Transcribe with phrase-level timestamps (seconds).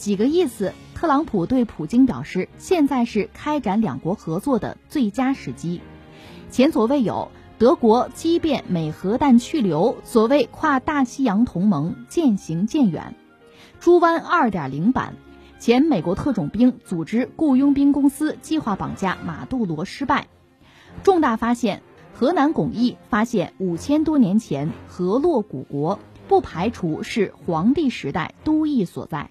[0.00, 0.72] 几个意思。
[0.94, 5.80] 特朗普对普京表示，现在是开展两国合作的最佳时机。
[6.50, 13.14] 前所未有，德国激变美核弹去留，所谓跨大西洋同盟渐行渐远。
[13.78, 15.14] 猪湾二点零版，
[15.58, 20.28] 前美国特种兵组织雇佣兵公司计划绑架马杜罗失败。
[21.02, 21.82] 重大发现：
[22.12, 29.30] 河南巩义发现五千多年前河洛古国，不排除是黄帝时代都邑所在。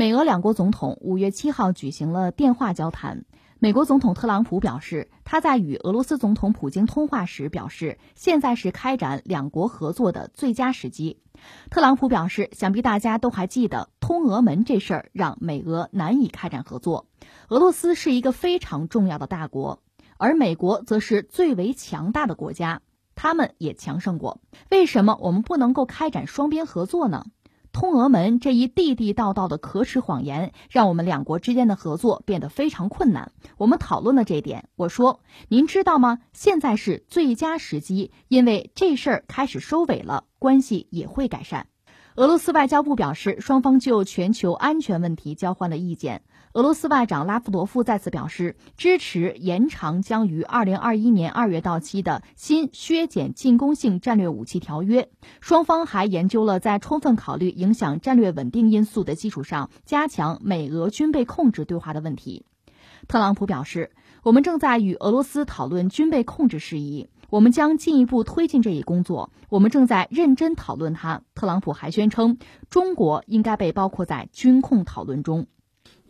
[0.00, 3.26] 美俄两国总统五月七号举行了电话交谈。
[3.58, 11.18] 美国总统特朗普表示，他在与俄罗斯总统普京通话时表示，现在是开展两国合作的最佳时机。
[11.68, 17.04] 特朗普表示，想必大家都还记得通俄门这事儿让美俄难以开展合作。
[17.50, 19.82] 俄罗斯是一个非常重要的大国，
[20.16, 22.80] 而美国则是最为强大的国家，
[23.14, 24.40] 他们也强盛过。
[24.70, 27.26] 为什么我们不能够开展双边合作呢？
[27.72, 33.32] 通俄门这一地地道道的可耻谎言，让我们两国之间的合作变得非常困难。
[33.56, 36.18] 我们讨论了这一点，我说：“您知道吗？
[36.32, 41.68] 现在是最佳时机，因为这事儿开始收尾了，关系也会改善。”
[42.16, 46.22] 俄罗斯外交部表示，双方就全球安全问题交换了意见。
[46.52, 55.08] 俄罗斯外长拉夫罗夫再次表示支持延长将于二零二一年二月到期的新削减进攻性战略武器条约。
[55.40, 62.44] 双方还研究了在充分考虑影响战略稳定因素的基础上，加强美俄军备控制对话的问题。
[63.06, 63.92] 特朗普表示，
[64.24, 69.30] 我们正在与俄罗斯讨论军备控制事宜，我们将进一步推进这一工作。
[69.50, 71.22] 我们正在认真讨论它。
[71.36, 72.38] 特朗普还宣称，
[72.68, 75.46] 中国应该被包括在军控讨论中。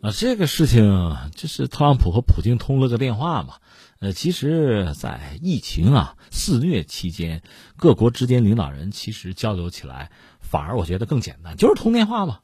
[0.01, 3.57] 啊，这个事情就是特朗普和普京通了个电话嘛。
[3.99, 7.43] 呃，其实，在疫情啊肆虐期间，
[7.75, 12.39] 各国之间领导人其实交流起来反而我觉得更简单，就是通电话嘛。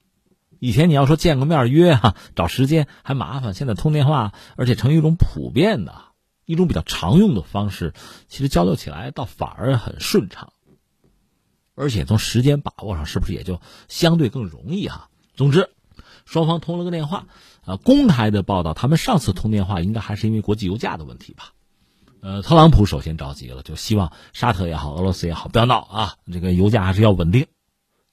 [0.60, 5.96] 以前你要说见个面约哈，找时间还麻烦，现在通电话，而且成一种普遍的、
[6.46, 7.96] 一种比较常用的方式，
[8.28, 10.54] 其实交流起来倒反而很顺畅。
[11.74, 15.10] 而且从时间把握上，是不是也就相对更容易哈？
[15.34, 15.72] 总之。
[16.28, 17.26] 双方通了个电话，
[17.66, 21.54] 啊，公开的报道，他们上次通电话应该还是因为国际油价的问题吧？
[22.22, 27.48] 呃，特朗普首先着急了，就希望沙特也好，俄罗斯也好，不要闹啊，这个油价还是要稳定，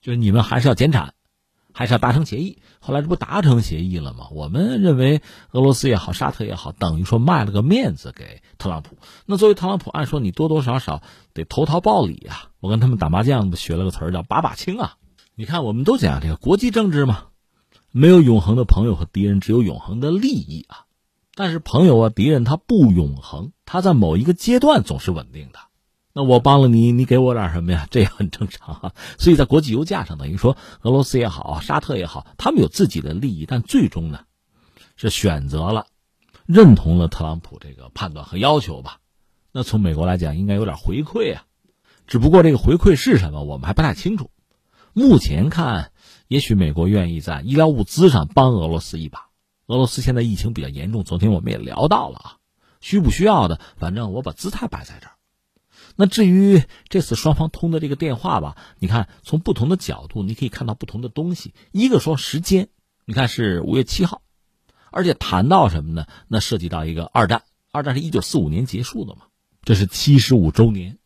[0.01, 1.13] 就是你们还是要减产，
[1.73, 2.59] 还是要达成协议。
[2.79, 4.27] 后来这不达成协议了吗？
[4.31, 5.21] 我们认为
[5.51, 8.97] 俄罗斯也好，沙特也好，等于说卖了个面子给特朗普。
[9.25, 11.01] 那作为特朗普，按说你多多少少
[11.33, 12.51] 得投桃报李啊。
[12.61, 14.95] 我跟他们打麻将学了个词儿叫把把清啊。
[15.33, 17.25] 你看，我们都讲这个国际政治嘛。
[17.97, 20.83] 没有永恒的朋友和敌人，只有永恒的利益啊！
[21.33, 25.59] 但是朋友啊、敌人他不永恒，他在某一个阶段总是稳定的。
[26.11, 27.87] 那我帮了你，你给我点什么呀？
[27.89, 28.93] 这也很正常啊。
[29.17, 34.25] 所以在国际油价上，等于说俄罗斯也好，沙特也好，他们有自己的利益，但最终呢，
[34.97, 35.87] 是选择了
[36.45, 38.99] 认同了特朗普这个判断和要求吧。
[39.53, 41.45] 那从美国来讲，应该有点回馈啊。
[42.07, 44.31] 只不过这个回馈是什么，我们还不太清楚。
[44.91, 45.93] 目前看。
[46.27, 49.27] 也许美国愿意在医疗物资上帮俄罗斯一把。
[49.67, 52.37] 俄罗斯现在疫情比较严重，昨天我们也聊到了啊，
[52.81, 55.13] 需不需要的，反正我把姿态摆在这儿。
[55.95, 61.53] 那至于这次双方通的这个电话吧，你看从不同的角度，你可以看到不同的东西。
[61.71, 62.69] 一个说时间，
[63.05, 64.21] 你看是五月七号，
[64.91, 66.05] 而且谈到什么呢？
[66.27, 69.27] 那涉及到一个二战，二战是一九四五年结束的嘛，
[69.63, 70.97] 这是七十五周年。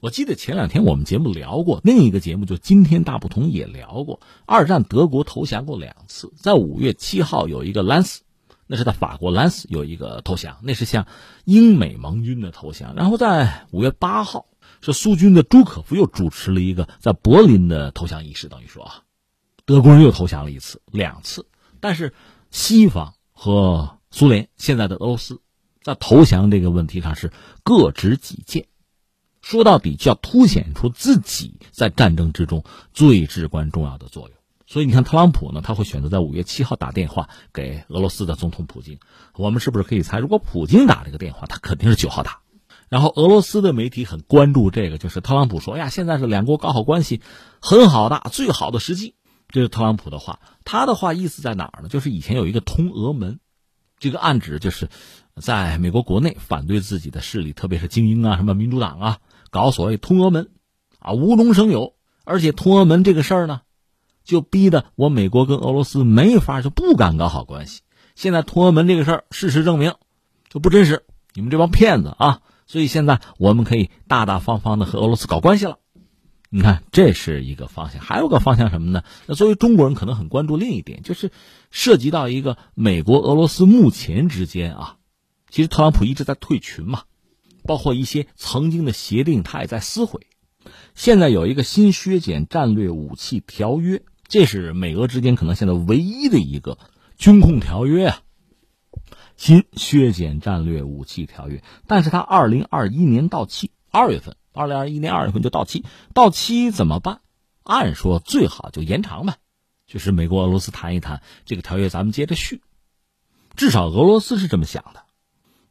[0.00, 4.20] 我记得前两天我们节目聊过，另一个节目就今天大不同也聊过。
[4.46, 8.22] 二战德国投降过两次，在五月七号有一个兰斯，
[8.66, 11.06] 那是在法国兰斯有一个投降，那是向
[11.44, 12.94] 英美盟军的投降。
[12.94, 14.46] 然后在五月八号，
[14.80, 19.02] 是苏军的朱可夫又主持了一个在柏林的投降仪式，等于说啊，
[19.66, 21.46] 德国人又投降了一次、两次，
[21.78, 22.14] 但是
[22.50, 25.42] 西方和苏联现在的俄罗斯，
[25.82, 27.30] 在投降这个问题上是
[27.62, 28.64] 各执己见。
[29.42, 34.36] 说到底，就要凸显出自己在战争之中最至关重要的作用。
[34.66, 39.00] 所以你看，特朗普呢，他会选择在五月七号打电话给俄罗斯的总统普京。
[39.34, 42.40] 我们是不是可以猜，如果普京打这个电话，他肯定是九号打。
[42.88, 47.20] 然后俄罗斯的媒体很关注这个，就是特朗普说：“哎呀，现在是两国搞好关系
[47.60, 49.14] 很好的最好的时机。”
[49.48, 51.88] 这是特朗普的话，他的话意思在哪儿呢？
[51.88, 53.40] 就是以前有一个通俄门，
[53.98, 54.88] 这个暗指就是
[55.40, 59.18] 在美国国内反对自己的势力，特别是精英啊，什么民主党啊。
[59.50, 60.50] 搞所谓通俄门，
[60.98, 61.94] 啊，无中生有，
[62.24, 63.62] 而且通俄门这个事儿呢，
[64.24, 67.82] 就逼得我美国跟俄罗斯没法，就不敢搞好关系。
[68.14, 69.94] 现在通俄门这个事儿，事实证明
[70.48, 71.04] 就不真实，
[71.34, 72.42] 你们这帮骗子啊！
[72.66, 75.78] 所以现在我们可以大大方方的和俄罗斯搞关系了。
[76.48, 79.02] 你看，这是一个方向，还有个方向什么呢？
[79.26, 81.30] 那作为中国人，可能很关注另一点，就是
[81.70, 84.96] 涉及到一个美国、俄罗斯目前之间啊，
[85.48, 87.02] 其实特朗普一直在退群嘛。
[87.64, 90.26] 包括一些曾经的协定，他也在撕毁。
[90.94, 96.78] 现在有一个新削减战略武器条约，这是美俄之间可能现在唯一的一个
[97.16, 98.22] 军控条约啊。
[99.36, 107.22] 新削减战略武器条约，但是它二零二一年到期，二月份，二零二一年二月份就到期，到期怎么办？
[107.62, 109.36] 按说最好就延长呗，
[109.86, 112.60] 就是美国俄罗斯谈一谈这个条约，咱们接着续。
[113.56, 115.04] 至少俄罗斯是这么想的。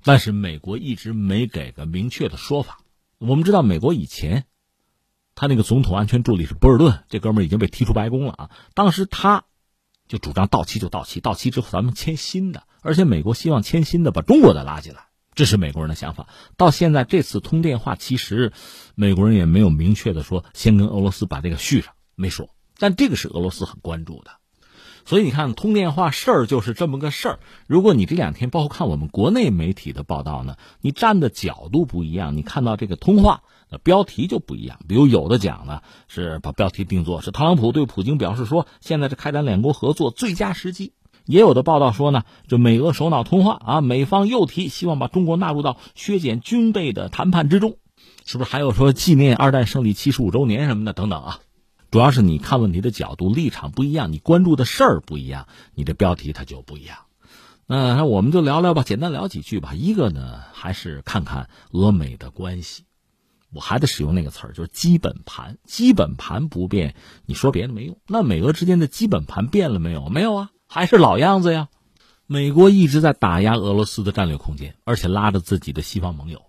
[0.04, 2.80] 但是美国一直没给个明确的说法。
[3.18, 4.46] 我们知道，美国以前
[5.36, 8.50] 他那个总统安全助理是博尔顿，这哥们已经被踢出白宫了啊。
[8.74, 9.44] 当时他
[10.08, 16.28] 就主张到期就到期，到期之后咱们签新的，而且美国希望签新的把中国的拉进来，这是美国人的想法。
[16.58, 18.54] 到现在这次通电话，其实
[18.96, 22.50] 美国人也没有明确的说先跟俄罗斯把这个续上，没说。
[22.78, 24.32] 但这个是俄罗斯很关注的。
[25.10, 27.40] 所以你看，通电话事儿就是这么个事儿。
[27.66, 33.42] 如果你这两天包括看我们国内媒体的报道呢，你站的角度不一样，你看到这个通话，
[33.72, 34.78] 那标题就不一样。
[34.88, 40.94] 比如有的讲呢是把标题定做是特朗普对普京表示说，现在是开展两国合作最佳时机。
[41.26, 47.78] 也有的报道说呢，就美俄首脑通话啊，美方又提希望把中国纳入到削减军备的谈判之中，
[48.26, 51.40] 是不是还有说纪念二战胜利七十五周年什么的等等啊？
[51.92, 56.98] 主要是你看问题的角度、立场不一样，你关注的事儿不一样，你的标题它就不一样。
[57.66, 59.74] 那我们就聊聊吧，简单聊几句吧。
[59.74, 62.84] 一个呢，还是看看俄美的关系。
[63.52, 65.58] 我还得使用那个词儿，就是基本盘。
[65.66, 66.94] 基本盘不变，
[67.26, 67.98] 你说别的没用。
[68.08, 70.10] 那美俄之间的基本盘变了没有？
[70.10, 71.70] 没有啊，还是老样子呀。
[72.28, 76.44] 美国一直在打压俄罗斯的战略空间，而且拉着自己的西方盟友。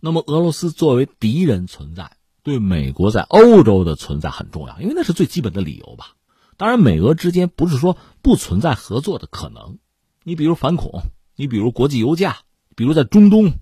[0.00, 2.12] 那么俄罗斯作为敌人存在。
[2.42, 6.16] 对美国在欧洲的存在很重要，因为那是最基本的理由吧。
[6.56, 9.78] 当然，美俄之间不是说不存在合作的可能。
[10.24, 11.02] 你比如反恐，
[11.34, 12.38] 你比如国际油价，
[12.76, 13.54] 比如在中东，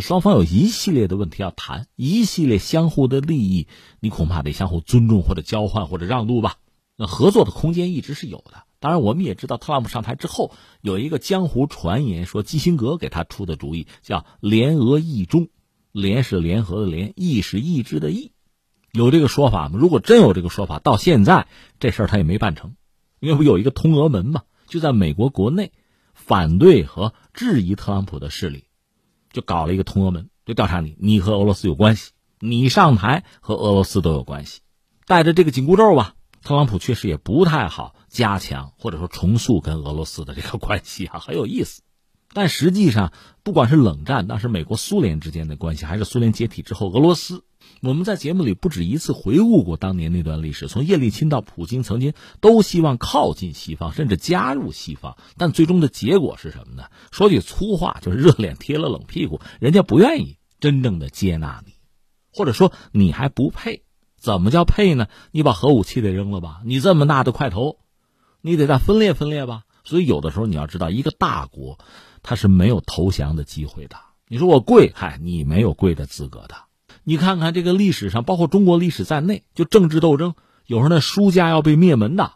[0.00, 3.66] 双方有一系列的问题要谈，一系列相互的利益，
[4.00, 6.56] 你恐怕得相互尊重或者交换或者让渡吧。
[6.96, 8.64] 那合作的空间一直是有的。
[8.78, 15.48] 当然，我们也知道，特朗普上台之后有一个江湖传言说，基辛格给他出的主意叫联俄意中。
[15.92, 18.32] 联是联合的联，意是意志的意，
[18.92, 19.78] 有这个说法吗？
[19.78, 21.46] 如果真有这个说法，到现在
[21.78, 22.74] 这事儿他也没办成，
[23.20, 25.70] 因为不有一个通俄门嘛，就在美国国内
[26.14, 28.64] 反对和质疑特朗普的势力，
[29.32, 34.60] 就搞了一个通俄门，就调查你，你和俄罗斯有关系，你上台和俄罗斯都有关系，
[35.06, 41.82] 带着这个紧箍咒吧，特朗普确实也不太好加强或者说重塑跟俄罗斯的这个关系啊，很有意思。
[42.32, 43.12] 但实际上，
[43.42, 47.44] 不管是冷战当时美国苏联之间的关系，还是苏联解体之后俄罗斯，
[47.82, 50.66] 我们在节目里不止一次回顾过当年那段历史。
[50.66, 56.84] 从叶利钦到普京，曾经都希望靠近西方，甚至加入西方，但最终的结果是什么呢？
[57.10, 61.74] 说句粗话，就是热脸贴了冷屁股，人家不愿意真正的接纳你，
[62.32, 63.82] 或者说你还不配。
[64.16, 65.08] 怎么叫配呢？
[65.32, 66.60] 你把核武器得扔了吧？
[66.64, 67.78] 你这么大的块头，
[68.40, 69.64] 你得再分裂分裂吧？
[69.84, 71.78] 所以有的时候你要知道，一个大国。
[72.22, 73.96] 他是没有投降的机会的。
[74.28, 76.54] 你说我跪，嗨，你没有跪的资格的。
[77.04, 80.34] 你看看这个历史上，包括中国历史在内，就政治斗争，
[80.66, 82.32] 有时候那输家要被灭门的。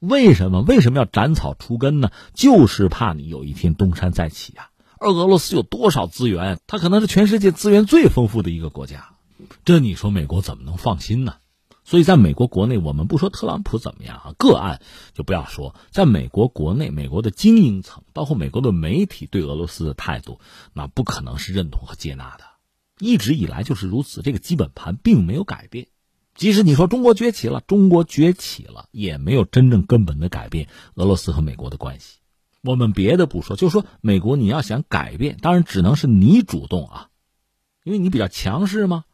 [0.00, 0.62] 为什么？
[0.62, 2.10] 为什么要斩草除根呢？
[2.34, 4.70] 就是怕你有一天东山再起啊。
[4.98, 6.58] 而俄罗斯有多少资源？
[6.66, 9.10] 它可能是全世界资源最丰富的一个国家，
[9.64, 11.36] 这你说美国怎么能放心呢？
[11.90, 14.80] 所以，在美国国内，我们不说特朗普怎么样啊，个案
[15.12, 15.74] 就不要说。
[15.90, 20.38] 在美国国内，美国的精英层，包括美国的媒体，对俄罗斯的态度，
[20.72, 22.44] 那不可能是认同和接纳的。
[23.00, 25.88] 一直以来就是如此，这个基本盘并没有改变。
[26.36, 32.18] 即使你说中国崛起了，中国崛起了，也没有真正根本的改变俄罗斯和美国的关系。
[32.62, 37.08] 我们别的不说，就说美国，你要想改变，当然只能是你主动啊，
[37.82, 39.06] 因为你比较强势嘛。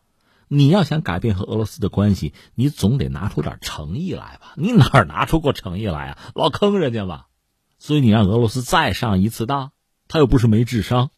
[0.49, 4.55] 你要想改变和俄罗斯的关系，你总得拿出点诚意来吧？
[4.57, 6.19] 你哪儿拿出过诚意来啊？
[6.35, 7.27] 老坑人家吧。
[7.79, 9.73] 所以你让俄罗斯再上一次当，
[10.09, 11.11] 他又不是没智商。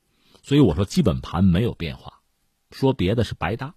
[0.43, 2.15] 所以我说基本盘没有变化，
[2.71, 3.75] 说别的是白搭。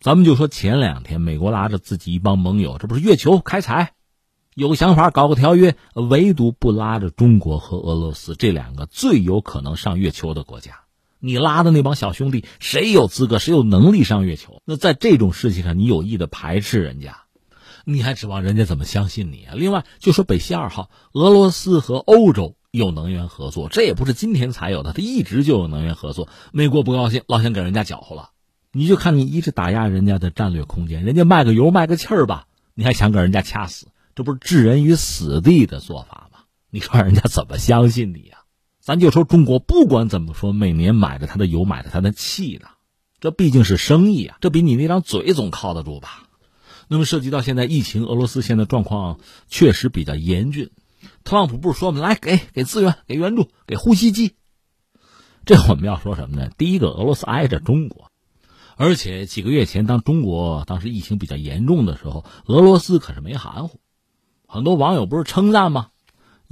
[0.00, 3.94] 咱们就说前两天美国拉着自己一帮盟友，这不是月球开采，
[4.54, 10.80] 有个想法搞个条约，唯独不拉着中国和俄罗斯这两个最有可能上月球的国家。
[11.24, 14.60] 你拉的那帮小兄弟，谁有资格，谁有能力上月球？
[14.64, 17.22] 那在这种事情上，你有意的排斥人家，
[17.84, 19.54] 你还指望人家怎么相信你啊？
[19.54, 26.28] 另外，就说北溪二号，俄罗斯和欧洲有能源合作，这也不是今天才有的，它一直就有能源合作。
[26.50, 28.30] 美国不高兴，老想给人家搅和了。
[28.72, 33.86] 你就看你一直打压人家的战略空间，人家卖个油卖个气儿吧，你还想给人家掐死，
[34.16, 36.40] 这不是置人于死地的做法吗？
[36.68, 38.38] 你说人家怎么相信你呀？
[38.82, 42.66] 咱就说中国，不管怎么说，每年买着他的油，买着他的气的，
[43.20, 46.28] 这毕竟是生意啊，这比你那张嘴总靠得住吧？
[46.88, 50.70] 那么涉及到现在疫情，俄罗斯现在状况确实比较严峻。
[51.22, 52.00] 特朗普不是说吗？
[52.00, 54.34] 来给给资源，给援助，给呼吸机。
[55.44, 56.50] 这我们要说什么呢？
[56.58, 58.10] 第一个，俄罗斯挨着中国，
[58.76, 63.78] 而且几个月前，当中国当时疫情比较严重的时候，俄罗斯可是没含糊，
[64.48, 65.90] 很多网友不是称赞吗？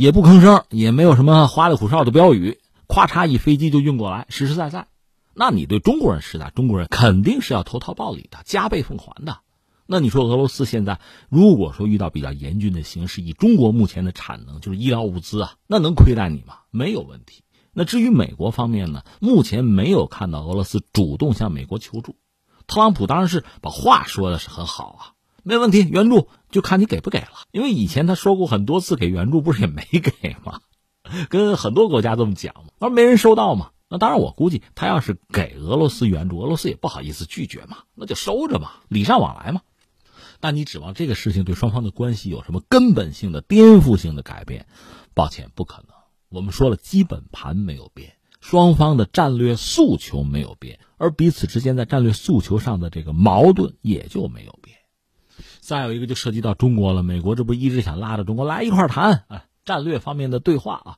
[0.01, 4.87] 也不吭声，也没有什么花里胡哨的标语，咵嚓一飞机就运过来，实实在在。
[5.35, 9.41] 那你对中国人施打，中国人肯定是要投桃报李的，加倍奉还的。
[9.85, 16.61] 那你说俄罗斯现在如果说遇到比较严峻的形势，以中国目前的产能，就是医疗物资啊，那能亏待你吗？
[16.71, 17.45] 没有问题。
[17.75, 22.17] 那至于美国方面呢，目前没有看到俄罗斯主动向美国求助。
[22.67, 25.20] 特朗普当然是把话说的是很好啊。
[25.43, 27.29] 没问题，援助就看你给不给了。
[27.53, 30.61] 因为以前他说过很多次给援助，不是也没给吗？
[31.29, 33.71] 跟很多国家这么讲嘛，而没人收到嘛。
[33.89, 39.63] 那当然，我估计他要是给俄罗斯援助，俄罗斯也不好意思拒绝嘛，那就收着嘛，礼尚往来嘛。
[40.39, 44.67] 但你指望这个事情对双方的关系有什么根本性的、颠覆性的改变？
[45.13, 45.87] 抱歉，不可能。
[46.29, 54.79] 我们说了，基本盘没有变，双方的战略诉求没有变，而彼此之间在战略诉求上的这个矛盾也就没有变。
[55.61, 60.97] 再有一个就涉及到中国了，美国这不一直想拉着中国来一块谈啊，战略方面的对话啊，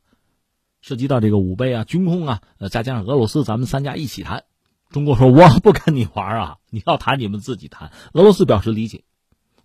[0.81, 4.45] 涉及到这个五倍啊、军控啊，呃，再加上俄罗斯，咱们三家一起谈。
[4.90, 7.92] 中国说我不跟你玩啊， 你要谈你们自己谈。
[8.12, 9.04] 俄罗斯表示理解，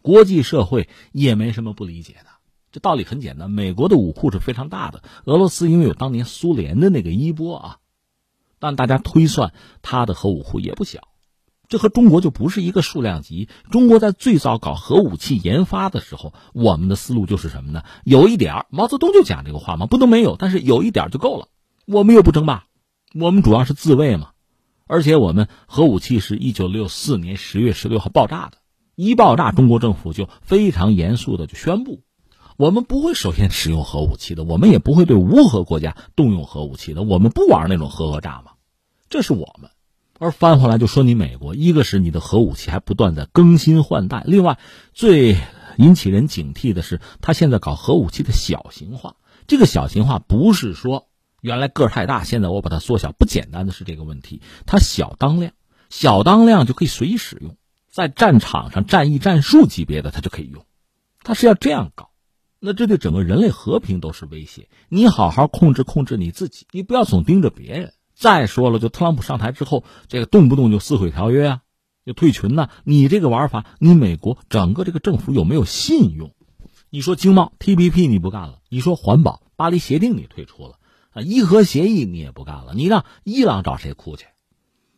[0.02, 2.30] 国际社会也没什么不理解的，
[2.72, 3.52] 这道理很简单。
[3.52, 7.78] 美国的武库是非常大的，俄罗斯因为有当年苏联的那个衣钵啊，
[8.60, 11.08] 但大家推算它的核武库也不小。
[11.70, 13.50] 这和中国就不是一个数量级。
[13.72, 17.84] 中国在最早搞核武器研发的时候，我们的思路就是什么呢？
[18.06, 21.50] 有一点毛泽东就讲这个话嘛，不能没有，但是有一点就够了。
[21.86, 22.66] 我们又不争霸，
[23.14, 24.30] 我们主要是自卫嘛。
[24.86, 28.60] 而且我们核武器是一九六四年十月十六号爆炸的，
[28.96, 32.04] 一爆炸，中国政府就非常严肃的就宣布，
[32.56, 38.52] 我们不会首先使用核武器的，我们也不会对无核国家动用核武器的，我们不玩那种核讹诈嘛。
[39.10, 39.70] 这是我们。
[40.20, 44.58] 而翻回来就说你美国，一个是你的核武器还不断的更新换代，另外
[44.94, 45.38] 最
[45.78, 49.16] 引起人警惕的是，他现在搞核武器的小型化。
[49.46, 51.08] 这个小型化不是说
[51.40, 54.42] 原来个儿太大，现在我把它缩小，不简单的是这个问题。
[54.66, 55.54] 它小当量，
[55.90, 57.56] 小当量就可以随意使用，
[57.92, 60.66] 在战场上战役战术级别的它就可以用，
[61.22, 62.10] 它是要这样搞，
[62.60, 64.68] 那这对整个人类和平都是威胁。
[64.90, 67.94] 你好好控制控制你自己，你不要总盯着别人。
[68.18, 71.62] 再说了，就特朗普上台之后，这个动不动就撕毁条约啊，
[72.04, 72.70] 就退群呐。
[72.84, 76.34] 你这个玩法，你美国整个这个政府有没有信用？
[76.90, 80.80] 你说经贸 T P P 你不干了，你说环保巴黎协定你退出了
[81.12, 84.26] 啊，伊核协议你也不干了，你让伊朗找谁哭去？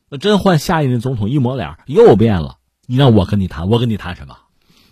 [0.10, 4.38] 那真换下一任总统一抹脸又变了，你让我跟你谈，我跟你谈什么？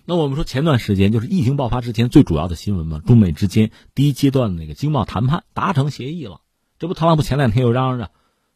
[0.05, 6.41] 那我们说前段时间就是疫情爆发之前最主要的新闻嘛，中美之间第一阶段的那个经贸谈判达成协议了，
[6.79, 8.11] 这不特朗普前两天又嚷嚷着。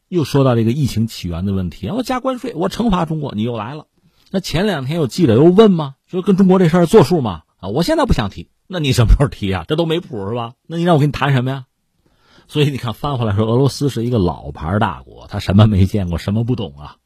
[0.07, 3.87] 又说到这个疫情起源的问题，我加关税，我惩罚中国，你又来了。
[4.29, 5.95] 那前两天有记者又问吗？
[6.05, 7.43] 说跟中国这事儿作数吗？
[7.57, 9.63] 啊，我现在不想提，那你什么时候提啊？
[9.67, 10.53] 这都没谱是吧？
[10.67, 11.65] 那你让我跟你谈什么呀？
[12.49, 16.97] 所以你看，翻回来说，俄罗斯是一个老牌大国，他什么没见过，什么不懂啊？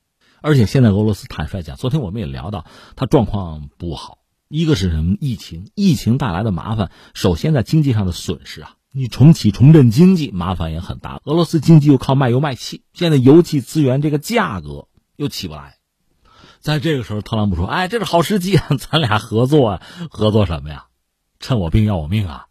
[0.42, 4.18] 而且现在俄罗斯坦率讲，昨天我们也聊到，他状况不好，
[4.48, 5.16] 一个是什么？
[5.20, 8.75] 疫情，疫情带来的麻烦，首先在经济上的损失啊。
[8.98, 14.88] 你重启重振经济麻烦也很大，俄罗斯经济又靠卖油卖气，现在油气资源这个价格
[15.18, 15.80] 又起不来，
[16.62, 20.86] 在这个时候，特朗普说：“哎，这是好时机， 咱俩合作啊，合作什么呀？
[21.42, 22.48] 趁我病要我命啊！”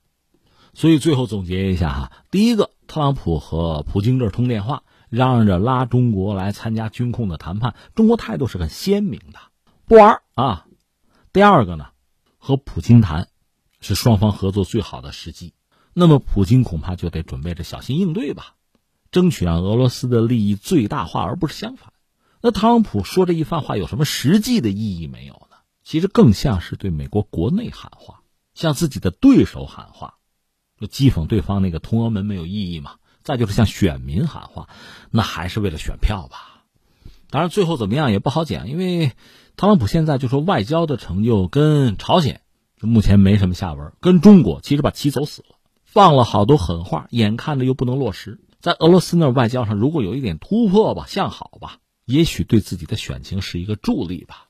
[0.75, 9.39] 所以最后总结一下哈，第一个，特朗普和普京这通电话，嚷嚷着拉中国来参加军控的谈判，中国态度是很鲜明的，
[9.87, 10.67] 不玩啊。
[11.33, 11.87] 第二个呢，
[12.37, 13.29] 和普京谈，
[13.81, 15.55] 是双方合作最好的时机。
[15.95, 18.57] 那么普京恐怕就得准备着小心应对吧，
[19.11, 21.93] 争取让俄罗斯的利益最大化，而不是相反。
[22.43, 25.57] 那特朗普说这一番话有什么实际的意义没有呢？
[25.83, 28.23] 其实更像是对美国国内喊话，
[28.55, 30.17] 向自己的对手喊话，
[30.79, 32.97] 就讥讽对方那个通俄门没有意义嘛。
[33.23, 34.69] 再就是向选民喊话，
[35.11, 36.65] 那还是为了选票吧。
[37.31, 39.13] 当然最后怎么样也不好讲，因为
[39.57, 42.43] 特朗普现在就说外交的成就跟朝鲜，
[42.83, 45.54] 目前没什么下文，跟中国其实把棋走死了，
[45.95, 48.41] 放了好多狠话，眼看着又不能落实。
[48.61, 51.79] 在俄罗斯那外交上如果有一点突破吧，向好吧。
[52.05, 54.44] 也许对自己的选情是一个助力吧。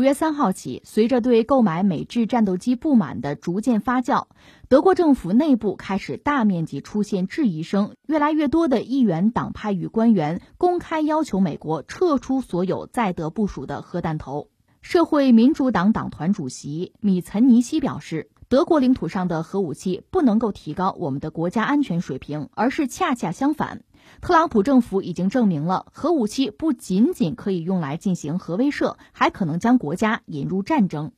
[0.00, 4.28] 五月三号起，随着对购买美制战斗机不满的逐渐发酵，
[4.66, 7.96] 德国政府内部开始大面积出现质疑声。
[8.06, 14.48] 越来越多的议员、党派与官员公开要求美国撤出所有在德部署的核弹头。
[14.80, 23.82] 社会民主党党团主席米岑尼希表示，德国领土上的核武器不能够提高我们的国家安全水平，而是恰恰相反。
[24.20, 31.12] 特朗普政府已经证明了，核武器不仅仅可以用来进行核威慑，还可能将国家引入战争。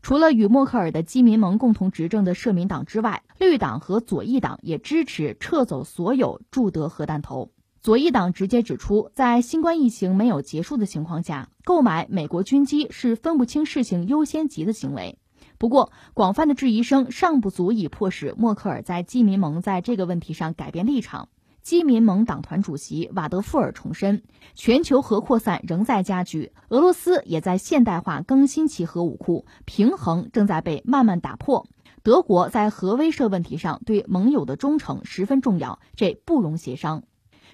[0.00, 7.50] 除了与默克尔的基民盟共同执政的社民党之外，绿党和左翼党也支持撤走所有驻德核弹头。
[7.82, 15.18] 左翼党直接指出，在新冠疫情没有结束的情况下，购买美国军机是分不清事情优先级的行为。
[15.58, 21.28] 不过，广泛的质疑声尚不足以迫使默克尔在基民盟在这个问题上改变立场。
[21.66, 24.22] 基民盟党团主席瓦德富尔重申，
[24.54, 31.66] 全球核扩散仍在加剧，俄罗斯也在现代化更新其核武库，平衡正在被慢慢打破。
[32.04, 37.02] 德国在核威慑问题上对盟友的忠诚十分重要，这不容协商。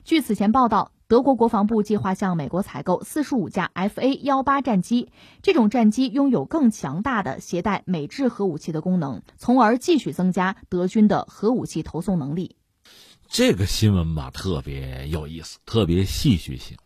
[0.05, 5.09] 据此前报道，德国国防部计划向美国采购四十五架 F A 幺八战机，
[5.41, 12.57] 这种战机拥有更强大的携带美制核武器的功能，从而继续增加德军的核武器投送能力。
[13.33, 16.77] 这个新闻吧，特别有意思，特别戏剧性。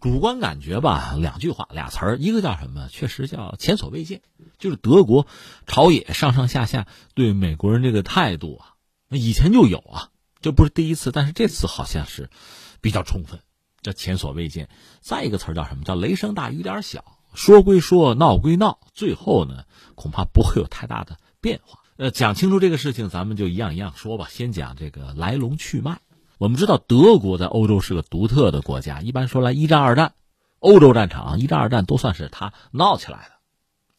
[0.00, 2.88] 主观感觉吧，两句话，俩词儿，一个叫什么？
[2.88, 4.20] 确实叫前所未见。
[4.58, 5.28] 就是德国
[5.68, 8.74] 朝野上上下下对美国人这个态度啊，
[9.10, 12.30] 以前就有啊，这不是第一次，但是这次好像是
[12.80, 13.38] 比较充分，
[13.80, 14.68] 叫前所未见。
[15.00, 15.84] 再一个词儿叫什么？
[15.84, 17.04] 叫雷声大雨点小。
[17.32, 19.62] 说归说，闹归闹，最后呢，
[19.94, 21.78] 恐怕不会有太大的变化。
[21.96, 24.28] 呃，讲清楚这个事情，咱们就一样一样说吧。
[24.30, 26.00] 先讲这个来龙去脉。
[26.36, 29.00] 我们知道，德国在欧洲是个独特的国家。
[29.00, 30.12] 一般说来，一战、二战，
[30.58, 33.30] 欧洲战场，一战、二战都算是他闹起来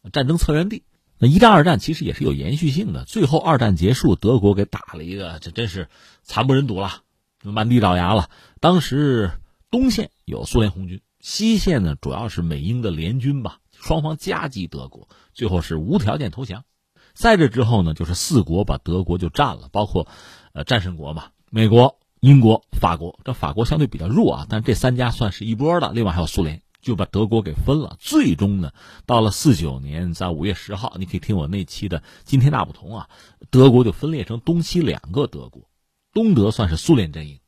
[0.03, 0.83] 的战争策源地。
[1.17, 3.03] 那一战、二战其实也是有延续性的。
[3.03, 5.89] 最后二战结束，德国给打了一个，这真是
[6.21, 7.01] 惨不忍睹了，
[7.41, 8.29] 满地找牙了。
[8.59, 9.31] 当时
[9.71, 16.63] 东线有苏联红军，西线呢主要是美英的联军吧，双方夹击德国，最后是无条件投降。
[17.17, 20.07] 在这之后呢，就是四国把德国就占了，包括，
[20.53, 23.19] 呃，战胜国嘛，美国、英国、法国。
[23.23, 25.91] 这法国相对比较弱啊，但这三家算是一波的。
[25.93, 27.97] 另外还有苏联，就把德国给分了。
[27.99, 28.71] 最终呢，
[29.07, 33.09] 到了四九年，在五月十号，你可以听我那期的《今天大不同》啊，
[33.49, 35.63] 德国就分裂成东西两个德国，
[36.13, 37.39] 东德算是苏联阵营，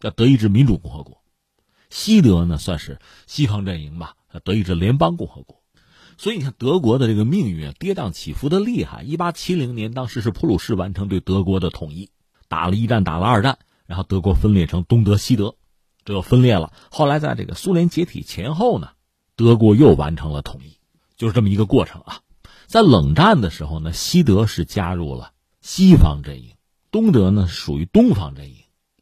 [0.00, 1.18] 叫德意志民主共和国；
[1.90, 5.61] 西德呢算是西方阵营吧，德意志联邦共和国。
[6.18, 9.02] 所以你看，德国的这个命运跌宕起伏的厉害。
[9.02, 12.10] 一八七零年，当时是普鲁士完成对德国的统一，
[12.48, 15.56] 打了一战，打了二战，然后德国分裂成东德、西德，
[16.04, 16.72] 这又分裂了。
[16.90, 18.90] 后来在这个苏联解体前后呢，
[19.36, 20.76] 德国又完成了统一，
[21.16, 22.20] 就是这么一个过程啊。
[22.66, 26.54] 在冷战的时候呢，西德是加入了西方阵营，
[26.90, 28.56] 东德呢属于东方阵营。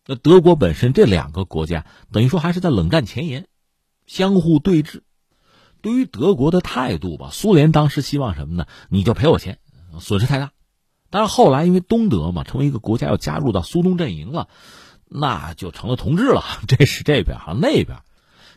[0.07, 3.46] 那德国本身这两个国家等于说还是在冷战前沿，
[4.07, 5.03] 相互对峙。
[5.83, 8.66] 对于德国的态度吧，苏联当时希望什么呢？
[8.88, 9.59] 你就赔我钱，
[9.99, 10.53] 损失太大。
[11.11, 14.49] 但是后来因为东德嘛，成为一个国家要加入到苏东阵营了，
[15.09, 16.45] 那就成了同志了。
[16.69, 17.99] 这是这边哈，那边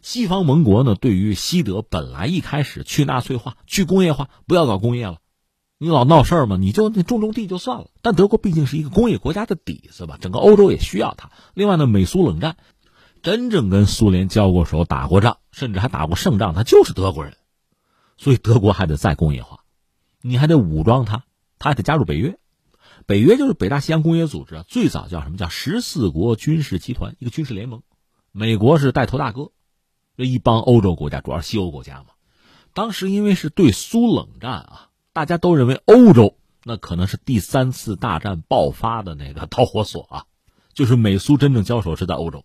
[0.02, 5.18] 西方盟国呢，对于西德本来一开始去纳粹化、去工业化，不要搞工业了，
[5.80, 7.88] 你老闹事儿嘛，你就种种地就算了。
[8.02, 11.32] 但德国毕竟是一个工业国家的底子吧，整个欧洲也需要它。
[11.54, 12.58] 另外呢，美苏冷战。
[13.24, 17.38] 真正跟苏联交过手、打过仗，甚至还打过胜仗，他就是德国人，
[18.18, 19.62] 所以德国还得再工业化。
[20.22, 21.24] 你还得武装他，
[21.58, 22.38] 他还得加入北约。
[23.06, 27.82] 北约就是北大西洋工业组织啊，最早叫什么叫十四国军事集团，一个军事联盟。
[28.34, 29.52] 美国是带头大哥，
[30.18, 32.08] 这一帮欧洲国家，主要是西欧国家嘛。
[32.74, 40.26] 当时因为是对苏冷战啊，大家都认为欧洲那可能是第三次大战爆发的那个导火索啊，
[40.74, 42.44] 就是美苏真正交手是在欧洲，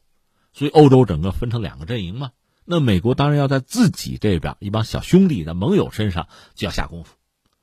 [0.59, 2.33] 所以欧洲整个分成两个阵营嘛。
[2.64, 7.14] 那美国当然要在自己这边一帮小兄弟的盟友身上就要下功夫，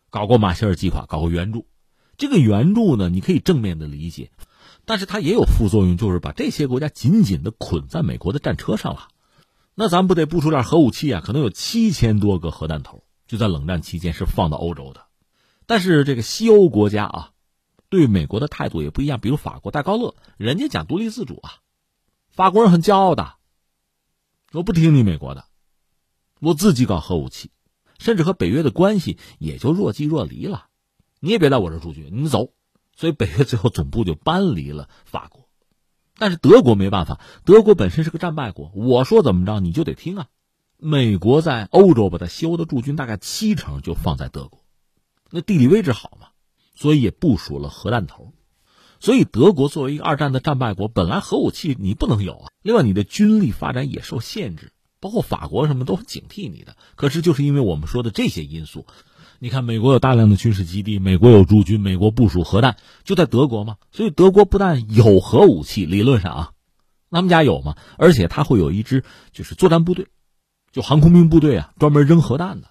[0.09, 1.67] 搞过马歇尔计划，搞过援助。
[2.15, 4.31] 这个援助呢，你可以正面的理解，
[4.85, 9.09] 但是它也有副作用，就是把这些国家紧紧的捆在美国的战车上了。
[9.73, 11.21] 那咱不得部署点核武器啊？
[11.21, 15.01] 可能有七千多个核弹头，就在冷战期间是放到欧洲的。
[15.65, 17.31] 但是这个西欧国家啊，
[17.89, 19.19] 对美国的态度也不一样。
[19.19, 21.59] 比如法国戴高乐，人家讲独立自主啊，
[22.35, 23.35] 法国人很骄傲的。
[24.51, 25.45] 我不听你美国的，
[26.41, 27.49] 我自己搞核武器，
[27.97, 30.65] 甚至和北约的关系也就若即若离了。
[31.21, 32.51] 你也别在我这驻军，你走。
[32.93, 35.47] 所以北约最后总部就搬离了法国，
[36.17, 40.27] 但是德国没办法，德国本身是个战败国，我说怎么着你就得听啊。
[40.75, 44.65] 美国在欧洲把它修的驻军大概七成就放在德国，
[45.29, 46.27] 那地理位置好嘛，
[46.73, 48.33] 所以也部署了核弹头。
[49.05, 52.49] 所以，德国作为一个二战的战败国，本来核武器你不能有啊。
[52.63, 56.75] 另外，你的军力发展也受限制，包括法国什么都很警惕你的。
[56.95, 58.87] 可是，就是因为我们说的这些因素，
[59.37, 63.75] 你看，美国有大量的军事基地，美国有驻军，美国部署核弹，就在德国嘛。
[63.91, 66.51] 所以，德国不但有核武器，理论上啊，
[67.11, 70.07] 他们家有嘛，而且他会有一支就是作战部队，
[70.71, 72.69] 就航空兵部队啊，专门扔核弹的，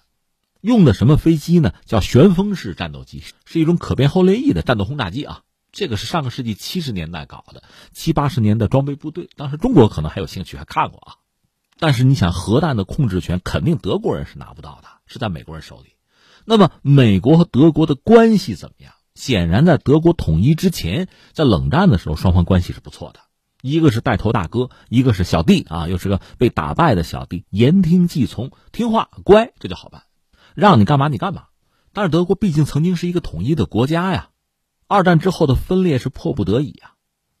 [0.59, 1.73] 用的什么飞机呢？
[1.85, 5.43] 叫旋风式战斗机，是一种可变后掠翼的战斗轰炸机啊。
[5.75, 7.61] 这个是上个世纪七十年代搞的，
[7.91, 11.15] 七八十年的装备部队，当时中国可能还有兴趣，还看过啊。
[11.77, 15.97] 但是你想，核弹的控制权肯定德国人是拿不到的，是在美国人手里。
[16.45, 18.93] 那么美国和德国的关系怎么样？
[19.15, 23.19] 显然，在德国统一之前，在冷战的时候，双方关系是不错的。
[23.61, 30.03] 一个是带头大哥，一个是小弟啊，又是个被打败的小弟，言听计从，听话乖，这就好办，
[30.53, 31.47] 让你干嘛你干嘛。
[31.91, 34.29] 但是德国毕竟曾经是一个统一的国家呀。
[34.87, 36.93] 二战之后的分裂是迫不得已啊，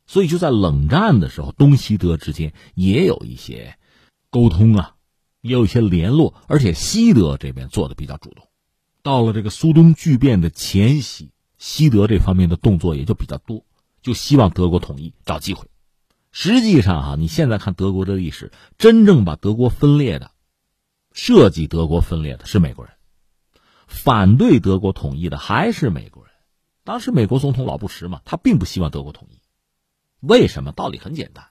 [0.07, 3.77] 所以就在冷战的时候，东西德之间也有一些
[4.31, 4.95] 沟通啊，
[5.41, 8.47] 也有一些联络，而且西德这边做的比较主动。
[9.03, 13.63] 到了这个苏东剧变的前夕，西德这方面的动作也就比较多，
[14.01, 15.67] 就希望德国统一，找机会。
[16.31, 20.31] 实际上啊，你现在看德国的历史，真正把德国分裂的、
[21.13, 22.95] 设计德国分裂的是美国人，
[23.85, 26.24] 反对德国统一的还是美国人。
[26.85, 29.39] 当时美国总统老布什嘛，他并不希望德国统一。
[30.19, 30.71] 为什么？
[30.71, 31.45] 道理很简单，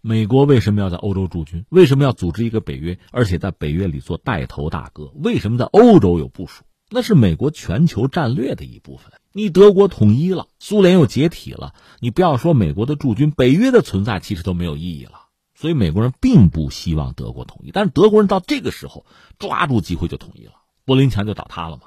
[0.00, 1.64] 美国为什么要在欧洲驻军？
[1.68, 2.98] 为什么要组织一个北约？
[3.12, 5.12] 而且在北约里做带头大哥？
[5.14, 6.64] 为什么在欧洲有部署？
[6.90, 9.12] 那是美国全球战略的一部分。
[9.32, 15.28] 你德国统一了，苏联又解体了，你不要说美国的驻军，北约的存在其实都没有意义了。
[15.54, 19.06] 所以美国人并不希望德国统一，但是德国人到这个时候
[19.38, 21.82] 抓住机会就统一了，柏林墙就倒塌了嘛。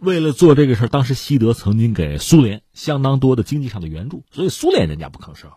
[0.00, 5.50] 为了做这个事儿，当时西德曾经给苏联相当多的经济上的援助，所以苏联人家不吭声，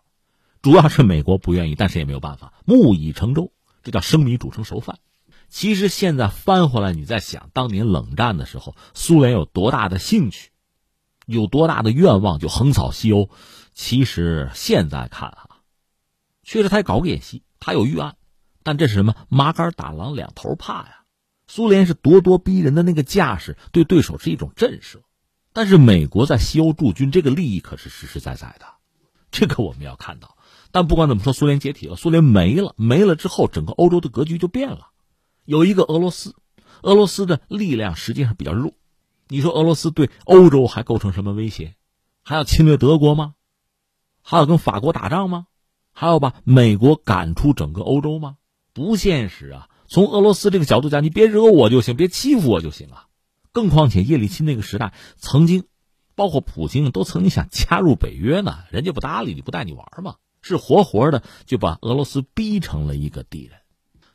[0.62, 3.54] 主要是美国不愿意，但是也没有办法，木已成舟，
[3.84, 5.00] 这叫生米煮成熟饭。
[5.48, 10.50] 其实现在翻回来，你在想当年冷战的时候，苏联有多大的兴趣，
[11.26, 13.30] 有多大的愿望就横扫西欧。
[13.74, 15.48] 其实现在看啊，
[16.44, 18.18] 确实他也搞过演习，他有预案，
[18.62, 19.16] 但这是什么？
[19.30, 21.03] 麻杆打狼，两头怕呀。
[21.56, 25.02] 苏联是咄咄逼人的那个架势，对对手是一种震慑，
[25.54, 28.66] 但是美国在西欧驻军，这个利益可是实实在在的，
[29.30, 30.36] 这个我们要看到。
[30.72, 34.88] 但不管怎么说，苏联解体了，苏联没了，没了之后，整个欧洲的格局就变了。
[35.46, 36.36] 有一个俄罗斯，
[36.82, 38.74] 俄罗斯的力量实际上比较弱。
[39.28, 41.76] 你说俄罗斯对欧洲还构成什么威胁？
[42.24, 43.36] 还要侵略德国吗？
[44.24, 45.46] 还要跟法国打仗吗？
[45.92, 48.38] 还要把美国赶出整个欧洲吗？
[48.74, 49.70] 不现实啊！
[49.94, 53.06] 从俄罗斯这个角度讲，你别惹我就行，别欺负我就行啊。
[53.52, 55.66] 更况且叶利钦那个时代，曾经，
[56.16, 63.52] 包括普京都曾经想加入北约呢，人家不搭理你，不带你玩嘛，是活活的就把俄罗斯逼成了一个敌人。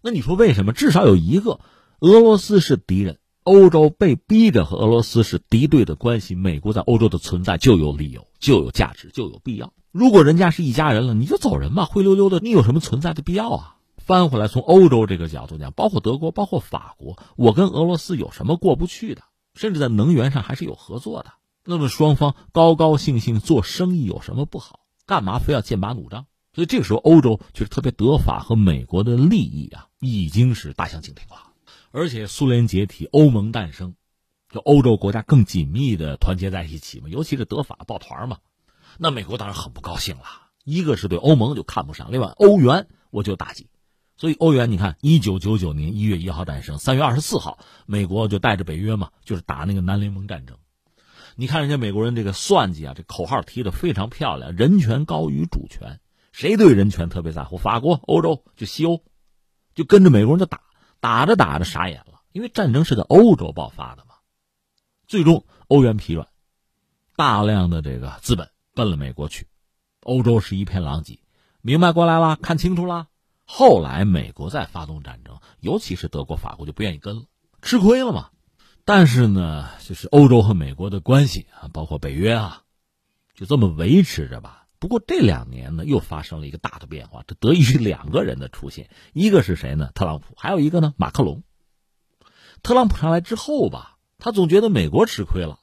[0.02, 0.72] 那你说为什么？
[0.72, 1.60] 至少有一个，
[2.00, 9.72] 俄罗斯是敌人，欧洲被逼着和俄罗斯是敌对的关系，美国在欧洲的存在就有理由，就有价值，就有必要。
[9.92, 13.74] 如果人家是一家人了，你就走人吧，灰溜溜的，你有什么存在的必要啊？
[14.08, 19.22] 翻回来，从欧洲这个角度讲，包括德国，包括法国，我跟俄罗斯有什么过不去的？
[19.54, 21.34] 甚至在能源上还是有合作的。
[21.62, 24.80] 那么双方高高兴兴做生意有什么不好？
[25.04, 26.24] 干嘛非要剑拔弩张？
[26.54, 31.52] 所以这个时候，欧洲就是特别德法和美国的利益啊，已经是大相径庭了。
[31.90, 33.94] 而且苏联解体，欧盟诞生，
[34.50, 38.38] 就欧洲国家更紧密的团结在一起嘛，尤其是德法抱团嘛。
[38.96, 40.24] 那美国当然很不高兴了，
[40.64, 43.68] 一个是对欧盟就看不上，另外欧元我就打击。
[44.18, 50.56] 所以欧元，你看，一九九九年一月一号诞生，三月二十四号，美国就带着北约嘛，就是打那个南联盟战争。
[51.36, 56.00] 你看人家美国人这个算计啊，这口号提的非常漂亮，人权高于主权。
[56.32, 57.58] 谁对人权特别在乎？
[57.58, 59.04] 法国、欧洲就西欧，
[59.76, 60.62] 就跟着美国人就打，
[60.98, 64.14] 打着打着傻眼了，因为战争是在欧洲爆发的嘛。
[65.06, 66.26] 最终欧元疲软，
[67.14, 69.46] 大量的这个资本奔了美国去，
[70.02, 71.20] 欧洲是一片狼藉。
[71.62, 73.06] 明白过来了，看清楚了。
[73.50, 77.22] 后来美国再发动战争，尤其是德国、法国就不愿意跟了，
[77.62, 78.28] 吃亏了嘛。
[78.84, 82.64] 但是呢，就是欧洲和美国的关系啊，包括北约啊，
[83.34, 84.66] 就这么维持着吧。
[84.78, 89.90] 不过这两年呢，又发生了一个大的变化，这得益于两个人的出现，一个是谁呢？
[89.94, 91.42] 特朗普，还有一个呢，马克龙。
[92.62, 95.58] 特朗普上来之后吧，他总觉得美国吃亏了，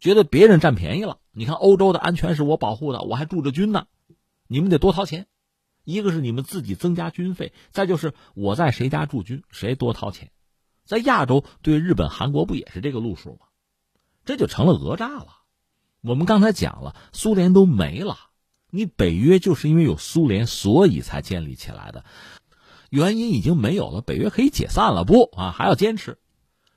[0.00, 1.18] 觉得别人占便宜了。
[1.30, 3.86] 你看，欧洲的安全是我保护的，我还驻着军呢，
[4.46, 5.26] 你们得多掏钱。
[5.88, 10.30] 一个是你们自己增加军费，再就是我在谁家驻军，谁多掏钱。
[10.84, 13.46] 在亚洲对日本、韩国不也是这个路数吗？
[14.26, 15.28] 这就成了讹诈了。
[16.02, 18.18] 我们刚才讲了，苏联都没了，
[18.70, 22.04] 你北约就是因为有苏联，所以才建立起来的。
[22.90, 25.04] 原因已经没有了，北约可以解散了。
[25.04, 26.18] 不啊，还要坚持。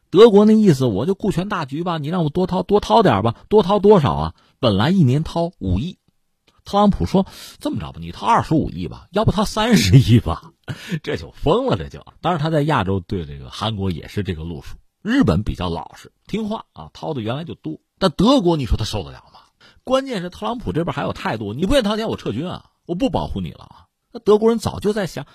[0.10, 4.36] 德国那意思，我就顾全大局吧，你让我多掏多掏点吧，多掏多少啊？
[4.60, 5.98] 本来一年掏五亿。
[6.64, 7.26] 特朗普说
[7.60, 10.52] ：“这么着吧，你掏二十五亿吧，要不掏三十亿吧？”
[11.04, 12.06] 这就疯了，这就。
[12.22, 14.78] 当然，他在亚洲对这个韩国也是这个路数。
[15.02, 17.80] 日本比较老实听话啊，掏的原来就多。
[17.98, 19.40] 但德国，你说他受得了吗？
[19.84, 23.88] 关键是特朗普这边还有态度，你不愿掏钱，我撤军啊，我不保护你了啊。
[24.12, 25.26] 那德国人早就在想，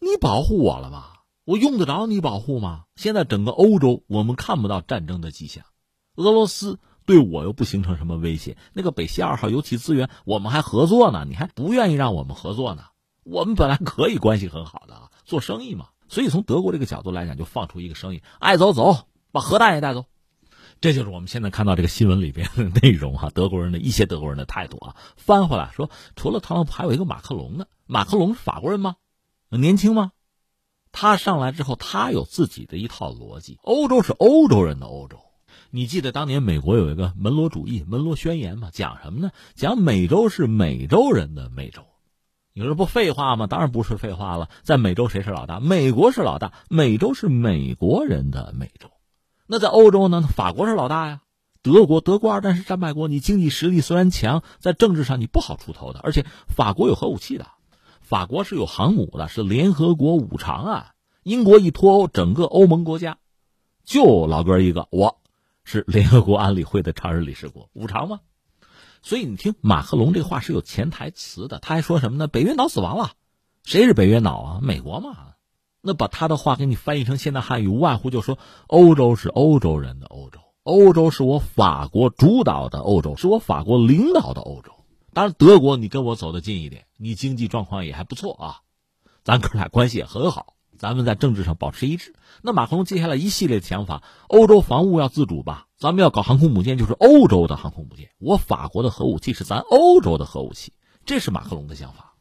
[0.00, 1.04] 你保护我了吗？
[1.44, 2.84] 我用得着你保护吗？
[2.96, 5.64] 现在整个欧洲，我们看不到战争的迹象，
[6.16, 6.80] 俄罗斯。
[7.06, 8.56] 对我又不形成什么威胁。
[8.72, 12.84] 那个北溪二号油气资源，我们还合作呢，你还不愿意让我们合作呢？
[13.24, 15.88] 我们本来可以关系很好的啊做生意嘛。
[16.08, 20.04] 所以从德国这个角度来讲，就放出一个声音：爱走走，把核弹也带走。
[20.80, 23.30] 这就是我们现在看到这个新闻里边的内容哈。
[23.32, 27.66] 德国人的一些德国人的态度啊，翻回来说，除了特朗普，还有一个马克龙呢。
[27.86, 28.96] 马克龙是法国人吗？
[29.48, 30.12] 年轻吗？
[30.90, 33.58] 他上来之后，他有自己的一套逻辑。
[33.62, 35.20] 欧洲是欧洲人的欧洲。
[35.74, 38.68] 你记得当年美国有一个门罗主义、门罗宣言吗？
[38.70, 39.30] 讲什么呢？
[39.54, 41.80] 讲美洲是美洲人的美洲。
[42.52, 43.46] 你说不废话吗？
[43.46, 44.50] 当然不是废话了。
[44.62, 45.60] 在美洲谁是老大？
[45.60, 46.52] 美国是老大。
[46.68, 48.90] 美洲是美国人的美洲。
[49.46, 50.20] 那在欧洲呢？
[50.20, 51.22] 法国是老大呀。
[51.62, 56.00] 德国，德国二战是战败国，你经济实力虽然强，在政治上你不好出头的。
[56.00, 57.46] 而且法国有核武器的，
[58.02, 60.92] 法国是有航母的，是联合国五常啊。
[61.22, 63.16] 英国一脱欧，整个欧盟国家
[63.86, 65.21] 就老哥一个我。
[65.64, 68.20] 是联合国安理会的常任理事国，五常吗？
[69.02, 72.28] 所以你听马克龙这话是有潜台词的，他还说什么呢？
[72.28, 73.12] 北约脑死亡了，
[73.64, 74.60] 谁是北约脑啊？
[74.62, 75.34] 美国嘛。
[75.80, 84.72] 那把他的话给你翻译成现代汉语，无外乎就说欧洲是欧洲人的欧洲，欧洲是我法国主导的欧洲，是我法国领导的欧洲。
[85.12, 88.60] 当然，德国你跟我走得近一点，你经济状况也还不错啊，
[89.24, 90.54] 咱哥俩关系也很好。
[90.82, 92.12] 咱们在政治上保持一致。
[92.42, 95.68] 那马克龙接下来一系列的想法，欧洲防务要自主吧？
[95.78, 98.10] 咱们要搞航空母舰，就是欧洲的航空母舰。
[98.18, 100.72] 我法国的核武器是咱欧洲的核武器，
[101.06, 102.14] 这是马克龙的想法。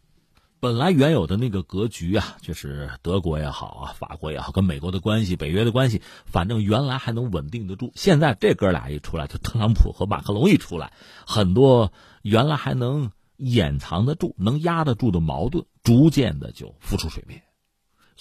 [0.60, 7.92] 本来原有的那个格局啊，就是德国也好啊，法国也好，跟美国的关系、北约的关系，反正原来还能稳定得住。
[7.96, 10.94] 现在这哥俩一出来，就特朗普和马克龙一出来，
[11.26, 17.42] 很多原来还能掩藏得住、能压得住的矛盾，逐渐的就浮出水面。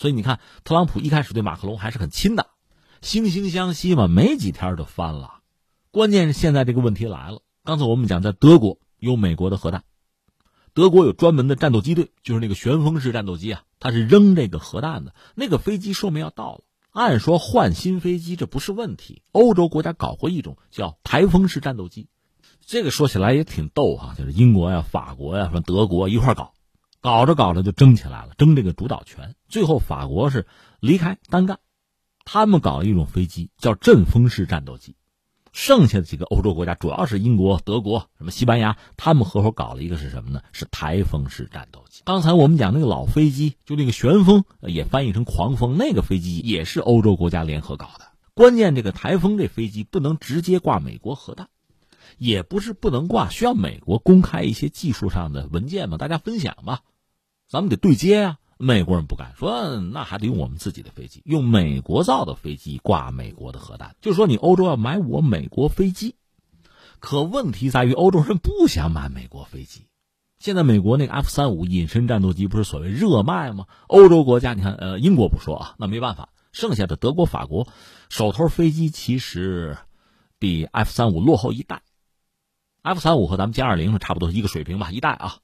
[0.01, 2.47] 所以你看，特朗普一开始对马克龙还是很亲的，
[3.03, 5.41] 惺惺相惜嘛，没几天就翻了。
[5.91, 7.43] 关键是现在这个问题来了。
[7.65, 9.85] 刚才我们讲，在德国有美国的核弹，
[10.73, 15.15] 德国有专门的战斗机队，就是那个旋风式战斗机啊，它是扔这个核弹的。
[15.35, 19.21] 那个飞机寿命要到了，按说换新飞机这不是问题。
[19.33, 22.09] 欧洲国家搞过一种叫台风式战斗机，
[22.65, 26.55] 这个说起来也挺逗哈，就是英国呀、法国呀、什么德国一块搞。
[27.01, 29.35] 搞着搞着就争起来了，争这个主导权。
[29.49, 30.47] 最后法国是
[30.81, 31.59] 离开单干，
[32.25, 34.97] 他们搞了一种飞机叫阵风式战斗机。
[35.53, 40.43] 剩下的几个欧洲国家，主要是英国、德国、什么西班牙，他们合伙搞了一个是什么呢？
[40.53, 42.03] 是台风式战斗机。
[42.05, 48.05] 刚才我们讲那个老飞机，就那个旋风，也翻译成狂风，那个飞机也是欧洲国家联合搞的。
[48.35, 51.49] 关键这个台风这飞机不能直接挂美国核弹。
[52.19, 56.81] 也不是不能挂，需要美国公开一些技术上的文件嘛，大家分享嘛，
[57.51, 58.39] 咱们得对接呀。
[58.57, 63.97] 美国人不敢说，那还得用我们自己的飞机，用美国造的飞机挂美国的核弹。
[64.01, 66.15] 就说你欧洲要买我美国飞机，
[67.01, 69.87] 可问题在于欧洲人不想买美国飞机。
[70.39, 73.67] 现在美国那个 F 三五隐身战斗机不是所谓热卖吗？
[73.89, 77.67] 欧洲国家，你看，呃，英国不说啊，那没办法，剩下的德国、法国
[78.11, 79.77] 手头飞机其实
[80.39, 81.83] 比 F 三五落后一代。
[82.83, 85.39] F 三五和咱们歼二零是差不多一个水平吧，一代啊。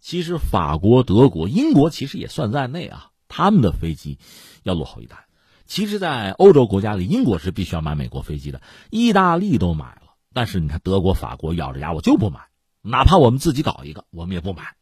[0.00, 4.18] 其实法国、德国、英国其实也算在内啊，他们的飞机
[4.62, 5.26] 要落后一代。
[5.66, 8.60] 其实，在欧洲国家里，英国是必须要买美国飞机的，
[8.90, 12.40] 意大利都买了，但是你看德国、法国咬着牙我就不买。
[12.82, 14.74] 哪怕我们自己搞一个，我们也不买。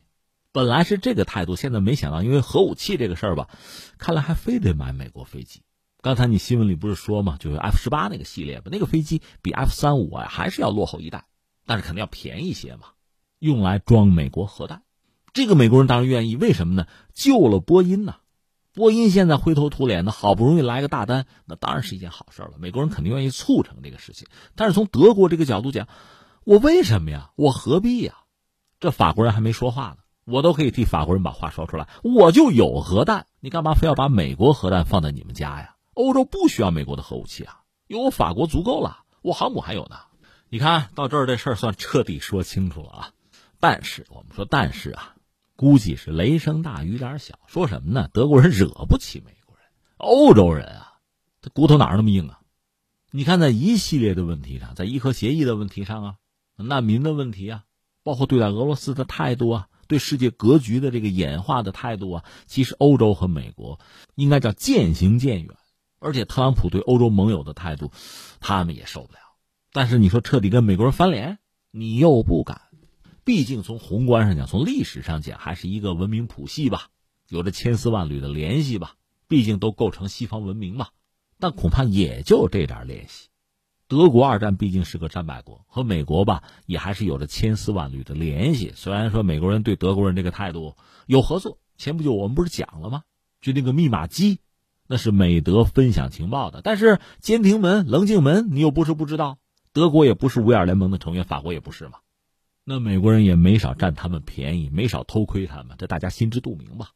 [0.50, 3.50] 本来是这个态度，现在没想到，因为核武器这个事儿吧，
[3.98, 5.60] 看来还非得买美国飞机。
[6.00, 11.26] 刚才你新闻里不是说嘛，就是 F 十八那个系列吧，那个飞机比 F 三五啊还是要落后一代，
[11.66, 12.92] 但是肯定要便宜些嘛，
[13.40, 14.84] 用来装美国核弹。
[15.32, 16.86] 这个美国人当然愿意，为什么呢？
[17.12, 18.16] 救了波音呐，
[18.74, 22.52] 波音现在灰头土脸的，好不容易来个大单，那当然是一件好事了。
[22.58, 24.26] 美国人肯定愿意促成这个事情。
[24.56, 25.88] 但是从德国这个角度讲，
[26.44, 27.30] 我为什么呀？
[27.36, 28.14] 我何必呀？
[28.80, 31.88] 这法国人还没说话呢，我都可以替法国人把话说出来。
[32.02, 35.74] 我就有核弹，你干嘛非要把美国核弹放在你们家呀？
[35.94, 39.96] 欧洲不需要美国的核武器啊，有我法国足够了，我航母还有呢。
[40.48, 43.10] 你看到这儿，这事儿算彻底说清楚了啊。
[43.60, 45.16] 但是我们说，但是啊，
[45.58, 47.40] 估计是雷声大雨点小。
[47.48, 48.08] 说什么呢？
[48.12, 49.66] 德国人惹不起美国人，
[49.96, 50.92] 欧洲人啊，
[51.42, 52.38] 他骨头哪那么硬啊？
[53.10, 56.14] 你看，在一系列的问题上，在伊核协议的问题上啊。
[56.54, 57.64] 难民的问题啊，
[58.04, 63.80] 包括对待俄罗斯的态度啊，对世界格局的这个演化的态度啊，其实欧洲和美国
[64.14, 65.56] 应该叫渐行渐远。
[65.98, 67.90] 而且特朗普对欧洲盟友的态度，
[68.38, 69.18] 他们也受不了。
[69.72, 71.40] 但是你说彻底跟美国人翻脸，
[71.72, 72.67] 你又不敢。
[73.28, 76.86] 毕竟从宏观上讲，从历史上讲，还是一个文明谱系吧，
[77.28, 78.94] 有着千丝万缕的联系吧。
[79.28, 80.86] 毕竟都构成西方文明嘛。
[81.38, 83.28] 但恐怕也就这点联系。
[83.86, 88.72] 德国二战毕竟是个战败国，和美国吧也还是有着千丝万缕的联系。
[88.74, 93.02] 虽然说美国人对德国人这个态度有合作，前不久我们不是讲了吗？
[93.42, 94.38] 就那个密码机，
[94.86, 96.62] 那是美德分享情报的。
[96.62, 99.36] 但是监听门、棱镜门，你又不是不知道，
[99.74, 101.98] 德国也不是五眼联盟的成员，法国也不是嘛。
[102.70, 106.90] 那美国人也没少占他们便宜，没少偷窥他们，这大家心知肚明吧。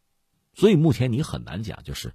[0.53, 2.13] 所以目前你很难讲，就是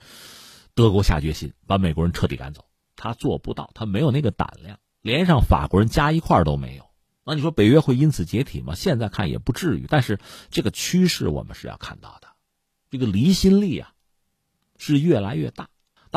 [0.76, 2.65] 德国下决心把美国人彻底赶走。
[2.96, 6.86] 他做不到，他没有那个胆量，连上法国人加一块都没有。
[7.24, 8.76] 那你说北约会因此解体吗？
[8.76, 10.20] 现在看也不至于，但是
[10.52, 12.28] 这个趋势我们是要看到的，
[12.91, 13.91] 这个离心力啊
[14.78, 15.67] 是越来越大。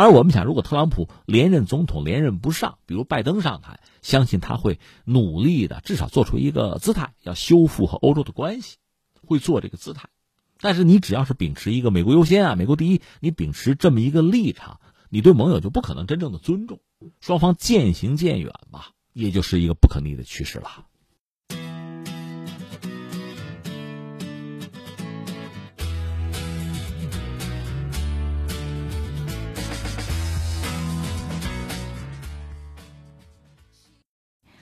[0.00, 8.78] 而，我们想，如果特朗普连任总统连任不上，比如拜登上台，相信他会努力的，至少做出一个姿态，要修复和欧洲的关系，
[9.26, 10.08] 会做这个姿态。
[10.58, 14.80] 但是你只要是秉持一个美国优先啊，美国第一，你秉持这么一个立场。
[15.12, 16.78] 你对盟友就不可能真正的尊重，
[17.20, 20.86] 双方渐行渐远吧，也就是一个不可逆的趋势了。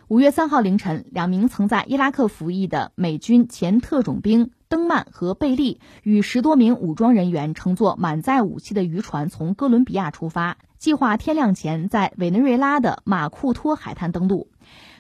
[0.09, 4.51] 五月三号凌晨，两名曾在伊拉克服役的美军前特种兵。
[4.66, 14.49] 登曼和贝利与十多名武装人员乘坐满载武器的渔船从哥伦比亚出发，计划天亮前在委内瑞拉的马库托海滩登陆。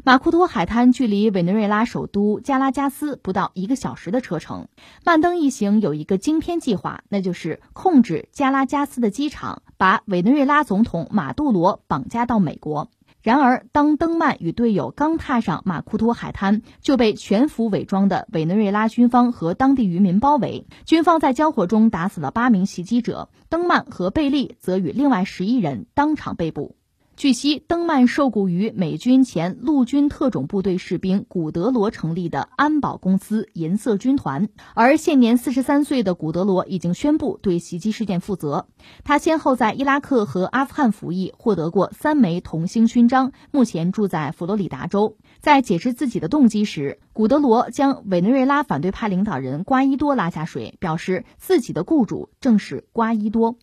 [0.04, 4.68] 马库托海滩距离委内瑞拉首都加拉加斯不到一个小时的车程。
[5.06, 12.90] 曼登一行有一个惊天计划，那就是控制加拉加斯的机场，把委内瑞拉总统马杜罗绑架到美国。
[13.20, 20.66] 然而，当登曼与队友刚踏上马库托海滩，就被全副伪装的委内瑞拉军方和当地渔民包围。
[20.86, 26.77] 军方在交火中打死了八名袭击者，登曼和贝利则与另外十一人当场被捕。
[27.18, 38.68] 据悉，登曼受雇于美军前陆军特种部队士兵古德罗成立的安保公司银色军团，而现年四十三岁的古德罗已经宣布对袭击事件负责。
[39.02, 45.16] 他先后在伊拉克和阿富汗服役，获得过三枚铜星勋章，目前住在佛罗里达州。
[45.40, 53.56] 在解释自己的动机时，古德罗将委内瑞拉反对派领导人瓜伊多拉下水，表示自己的雇主正是瓜伊多。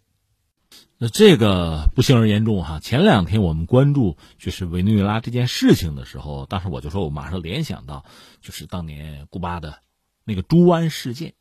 [0.98, 2.80] 那这个不幸而严重哈。
[2.80, 8.06] 前两天我们关注就是委内瑞拉这件事情的时候，当时我就说我马上联想到，
[8.42, 9.80] 就是当年古巴的
[10.24, 11.34] 那个猪湾事件，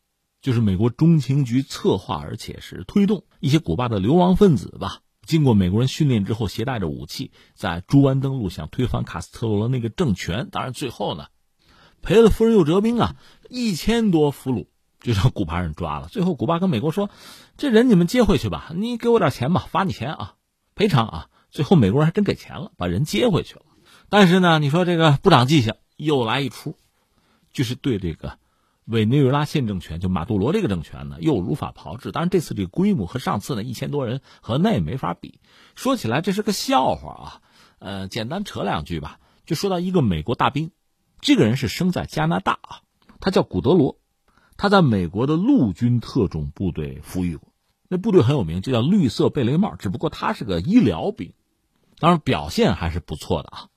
[0.43, 10.49] 就是美国中情局策划而且是推动一些古巴的流亡分子吧，经过美国人训练之后，携带着武器在猪湾登陆，想推翻卡斯特罗的那个政权。
[10.51, 11.27] 当然最后呢，
[12.03, 13.15] 赔了夫人又折兵啊，
[13.49, 14.67] 一千多俘虏。
[15.05, 16.09] 就让古巴人抓了。
[16.09, 17.11] 最后古巴跟美国说
[17.59, 20.35] ：“这人你们接回去吧，你给我点钱吧，罚你钱啊，
[20.75, 23.63] 赔偿啊。”最后美国人还真给钱了，把人接回去了。
[24.09, 26.77] 但是呢，你说这个不长记性，又来一出，
[27.53, 28.39] 就是对这个
[28.87, 32.11] 委内瑞拉现政权，就马杜罗这个政权呢，又如法炮制。
[32.11, 35.39] 当然，这次这个规模和上次呢一千多人和那也没法比。
[35.75, 37.41] 说起来这是个笑话啊，
[37.79, 39.21] 呃，简单扯两句吧。
[39.47, 40.73] 就说到一个美国大兵，
[41.21, 42.81] 这个人是生在加拿大啊，
[43.21, 43.99] 他叫古德罗，
[44.65, 47.53] 他在美国的陆军特种部队服役过，
[47.87, 49.77] 那部队很有名，就叫绿色贝雷帽。
[49.77, 51.35] 只不过他是个医疗兵，
[51.99, 53.69] 当然表现还是不错的啊。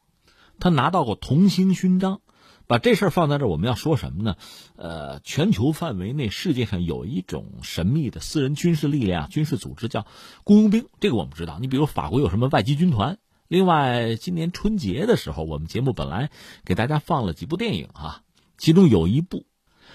[0.61, 2.21] 他拿到过同星勋章，
[2.67, 4.37] 把这事儿放在这儿，我们要说什么呢？
[4.77, 10.07] 呃，全球范围内，世界上有一种神秘的私人军事力量、军事组织，叫
[10.45, 10.87] 雇佣兵。
[11.01, 11.59] 这个我们知道。
[11.59, 13.17] 你比如法国有什么外籍军团？
[13.49, 16.31] 另外，今年春节的时候，我们节目本来
[16.63, 18.21] 给大家放了几部电影啊，
[18.57, 19.43] 其中有一部。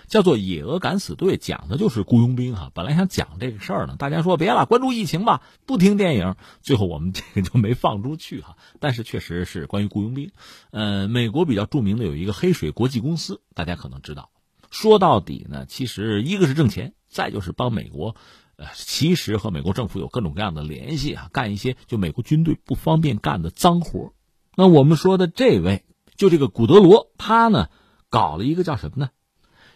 [0.06, 2.70] 叫做《野鹅敢死队》，讲的就是雇佣兵哈。
[2.74, 6.36] 本来想讲这个事儿呢，大家说别了，关注疫情吧，不听电影。
[6.60, 8.56] 最后我们这个就没放出去哈。
[8.80, 10.30] 但是确实是关于雇佣兵。
[10.70, 14.30] 呃，美国比较著名的有一个黑水国际公司，大家可能知道。
[14.70, 18.16] 说到底呢，其实一个是挣钱，再就是帮美国，
[18.56, 24.14] 呃，其实和美国政府有各种各样的联系啊，干一些就美国军队不方便干的脏活。
[24.56, 25.84] 那我们说的这位，
[26.16, 27.68] 就这个古德罗，他呢
[28.08, 29.10] 搞了一个叫什么呢？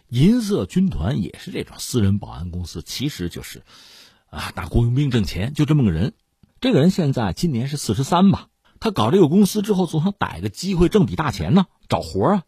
[0.09, 3.63] 银色军团也是这种私人保安公司，其实就是，
[4.31, 6.15] 啊，打雇佣兵挣钱，就这么个人。
[6.61, 8.49] 这个人现在今年是四十三吧。
[8.79, 12.43] 他搞这个公司之后，总想逮个机会挣笔大钱呢，找活啊。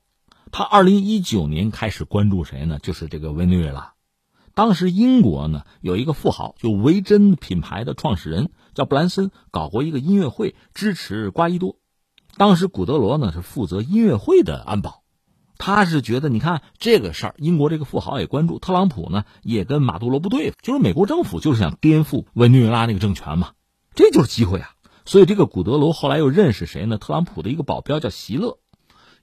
[0.52, 2.78] 他二零一九年开始关注谁呢？
[2.82, 3.94] 就是这个委内瑞拉。
[4.54, 11.76] 当时英国呢有一个富豪，就维珍品牌的创始人叫布兰森，搞过一个音乐会支持瓜伊多。
[12.36, 14.97] 当时古德罗呢是负责音乐会的安保。
[15.58, 23.50] 他是觉得，你看这个事儿，英国这个富豪也关注，特朗普呢也跟马杜罗不对付，就是美国政府就是想颠覆委内瑞拉那个政权嘛，
[23.94, 24.70] 这就是机会啊。
[25.04, 26.96] 所以这个古德罗后来又认识谁呢？
[26.96, 28.58] 特朗普的一个保镖叫席勒，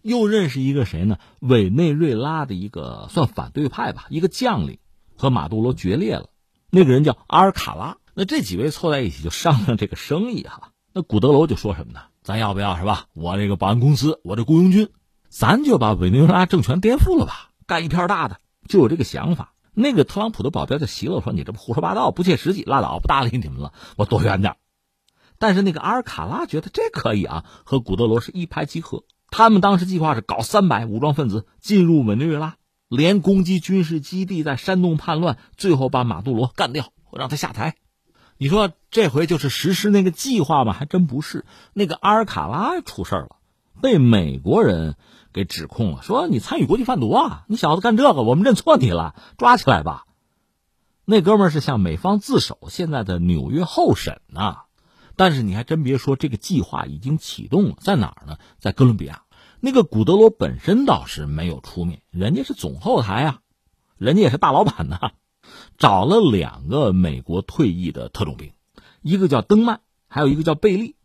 [0.01, 1.17] 又认识一个谁呢？
[1.39, 4.79] 委内瑞拉的一个算反对派吧，一个将领
[5.15, 6.29] 和马杜罗决裂了，
[6.69, 7.97] 那个人叫阿尔卡拉。
[8.13, 10.71] 那这几位凑在一起就商量这个生意哈。
[10.93, 11.99] 那古德罗就说什么呢？
[12.23, 13.05] 咱要不要是吧？
[13.13, 14.89] 我这个保安公司，我这雇佣军。
[15.37, 18.37] 咱就把委内瑞拉政权颠覆了吧，干一片大的，
[18.69, 19.53] 就有这个想法。
[19.73, 24.55] 那个特朗普的保镖叫席勒说：“你这不胡说八道，不切实际，拉倒，不搭理你们了，我躲远点。”
[25.37, 29.03] 但是那个阿尔卡拉觉得这可以啊，和古德罗是一拍即合。
[29.29, 32.55] 他们当时计划是搞三百武装分子进入委内瑞拉，
[32.87, 37.75] 连攻击军事基地，在煽动叛乱，最后把马杜罗干掉，让他下台。
[38.37, 40.71] 你说这回就是实施那个计划吗？
[40.71, 41.43] 还真不是。
[41.73, 43.35] 那个阿尔卡拉出事了，
[43.81, 44.95] 被美国人。
[45.35, 47.43] 给指控了，说你参与国际贩毒啊！
[47.49, 50.05] 你小子干这个，我们认错你了，抓起来吧。
[51.03, 54.59] 那哥们儿是向美方自首，现在的纽约候审呢。
[55.17, 58.37] 但是你还真别说，这个计划已经启动了，在哪儿呢？
[58.59, 59.23] 在哥伦比亚。
[59.59, 63.39] 那个古德罗本身倒是没有出面，人家是总后台啊，
[63.97, 65.11] 人家也是大老板呐，
[65.77, 68.53] 找了两个美国退役的特种兵，
[69.01, 70.95] 一个叫登曼，还有一个叫贝利，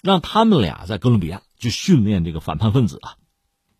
[0.00, 3.16] 让他们俩在哥伦比亚去训练这个反叛分子啊。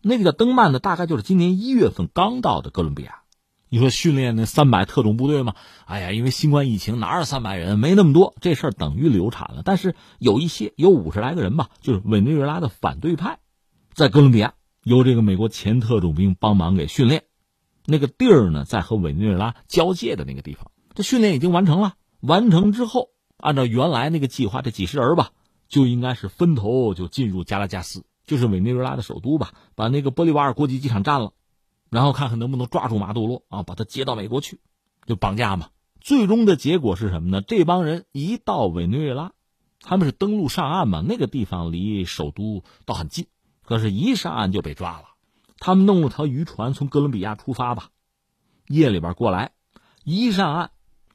[0.07, 3.21] 那个叫登曼的，大概就是今年一月份刚到的哥伦比亚。
[3.69, 5.55] 你说训练那三百特种部队吗？
[5.85, 7.79] 哎呀，因为新冠疫情，哪有三百人？
[7.79, 9.63] 没那么多，这事儿等于流产了。
[9.65, 13.39] 但是有一些，有五十来个人吧，就是委内瑞拉的反对派，
[13.93, 14.53] 在哥伦比亚
[14.83, 17.23] 由这个美国前特种兵帮忙给训练。
[17.87, 20.69] 那个地儿呢，在和委内瑞拉交界的那个地方。
[20.93, 25.31] 这训练已经完成了，完成之后，按照原来那个计划，这几十人吧，
[25.67, 28.05] 就应该是分头就进入加拉加斯。
[28.25, 31.33] 就是委内瑞拉的首都吧，把那个玻利瓦尔国际机场占了，
[31.89, 34.59] 然后看看能不能抓住马杜罗啊，把他接到美国去，
[35.05, 35.69] 就绑架嘛。
[36.01, 37.41] 最终的结果是什么呢？
[37.41, 39.31] 这帮人一到委内瑞拉，
[39.79, 43.27] 他们是登陆上岸嘛，那个地方离首都倒很近，
[43.63, 45.05] 可是，一上岸就被抓了。
[45.57, 47.89] 他们弄了条渔船从哥伦比亚出发吧，
[48.67, 49.53] 夜里边过来，
[50.03, 50.71] 一上岸，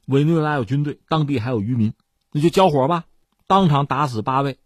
[0.07, 1.93] 委内瑞拉有军队，当地还有渔民，
[2.31, 3.05] 那就交火吧，
[3.47, 4.57] 当场打死八位。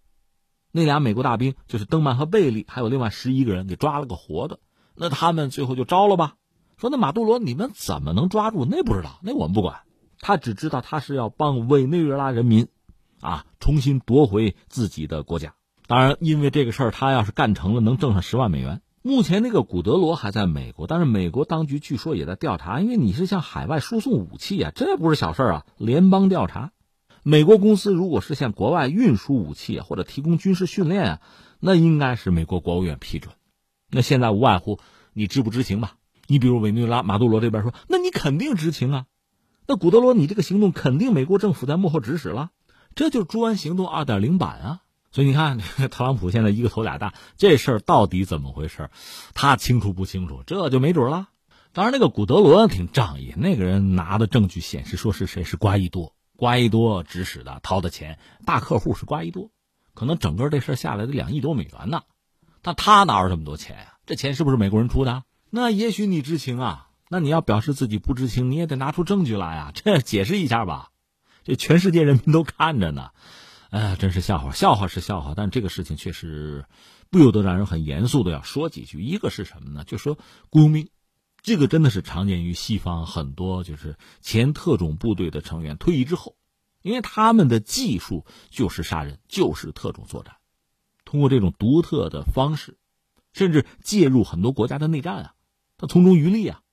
[0.78, 4.60] 那俩美国大兵就是登曼和贝利，还有另外十一个人给抓了个活的。
[4.94, 6.34] 那他们最后就招了吧？
[6.76, 8.66] 说那马杜罗你们怎么能抓住？
[8.66, 9.78] 那不知道，那我们不管。
[10.20, 12.68] 他只知道他是要帮委内瑞拉人民，
[13.22, 15.54] 啊，重新夺回自己的国家。
[15.88, 18.82] 当然，因为这个事儿，他要是干成了，能挣上十万美元。
[19.02, 26.74] 目前那个古德罗还在美国，但是美国当局据说也在调查，因为你是向海外输送武器啊，这不是小事儿啊，联邦调查。
[27.28, 31.22] 美国公司如果是向国外运输武器，或者提供军事训练啊，
[31.60, 33.34] 那应该是美国国务院批准。
[33.90, 34.80] 那现在无外乎
[35.12, 35.96] 你知不知情吧？
[36.28, 39.06] 你比如委内瑞拉马杜罗这边说，那你肯定知情啊，
[39.66, 42.52] 那古德罗你这个行动肯定美国政府在幕后指使了，
[42.94, 44.82] 这就是猪安行动二点零版啊。
[45.12, 45.58] 所以你看，
[45.90, 48.92] 特朗普现在一个头俩大，这事儿到底怎么回事？
[49.34, 50.44] 他清楚不清楚？
[50.46, 51.30] 这就没准了。
[51.74, 59.52] 当然，那个古德罗挺仗义，那个人拿的证据显示说是谁是瓜伊多，瓜伊多指使的，掏的钱，大客户是瓜伊多，
[59.94, 62.04] 可能整个这事下来得两亿多美元呢。
[62.62, 63.98] 但他哪有这么多钱呀？
[64.06, 65.24] 这钱是不是美国人出的？
[65.50, 70.90] 那也许你知情啊，那你要表示自己不知情，你也得拿出证据来啊，这解释一下吧，
[71.46, 73.12] 这全世界人民都看着呢。
[73.70, 74.52] 哎，真是笑话！
[74.52, 76.66] 笑话是笑话，但这个事情确实
[77.10, 79.02] 不由得让人很严肃的要说几句。
[79.02, 79.84] 一个是什么呢？
[79.84, 80.18] 就说
[80.50, 80.90] 雇佣兵，
[81.46, 86.36] 这个真的是常见于西方很多就是前特种部队的成员退役之后，
[86.82, 90.38] 因为他们的技术就是杀人，就是特种作战，
[91.04, 92.80] 通过这种独特的方式，
[93.32, 95.36] 甚至介入很多国家的内战啊，
[95.78, 96.64] 他从中渔利啊，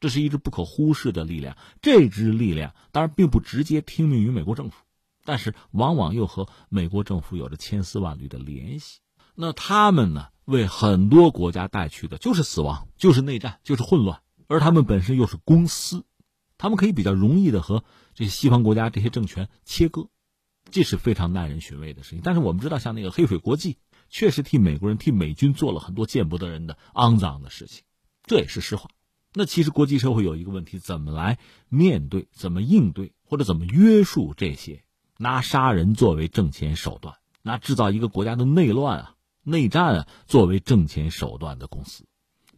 [0.00, 1.58] 这是一支不可忽视的力量。
[1.82, 4.86] 这支力量当然并不直接听命于美国政府。
[5.22, 9.00] 但是往往又和美国政府有着千丝万缕的联系，
[9.34, 16.06] 那他们呢，为很多国家带去的就是死亡，就是内战，就是混乱，而他们本身又是公司，
[16.56, 17.84] 他们可以比较容易的和
[18.14, 20.08] 这些西方国家这些政权切割，
[20.70, 22.20] 这是非常耐人寻味的事情。
[22.24, 23.76] 但是我们知道，像那个黑水国际，
[24.08, 27.84] 确实替美国人、替美军做了很多见不得人的肮脏的事情，
[28.24, 28.88] 这也是实话。
[29.34, 31.38] 那其实国际社会有一个问题，怎么来
[31.68, 34.82] 面对、怎么应对或者怎么约束这些？
[35.18, 39.14] 拿杀人作为挣钱手段，拿制造一个国家的内乱啊、
[39.48, 42.04] 内战啊作为挣钱手段的公司。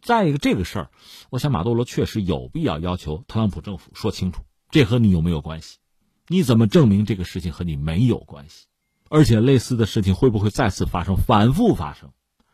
[0.01, 0.91] 再一个，这个事儿，
[1.29, 5.77] 我想马杜罗确实有必要要求特朗普政府说清楚，这和你有没有关系？
[6.27, 8.65] 你怎么证明这个事情和你没有关系？
[9.09, 12.11] 而且类似的事情会不会再次发生、反复发生？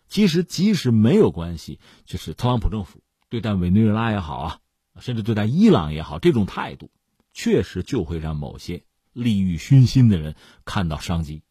[0.09, 4.59] 其实，即使没有关系，就是特朗普政府对待委内瑞拉也好啊，
[4.99, 6.89] 甚至对待伊朗也好，这种态度，
[7.33, 8.83] 确实就会让某些。
[9.13, 11.41] 利欲熏心的人看到商机，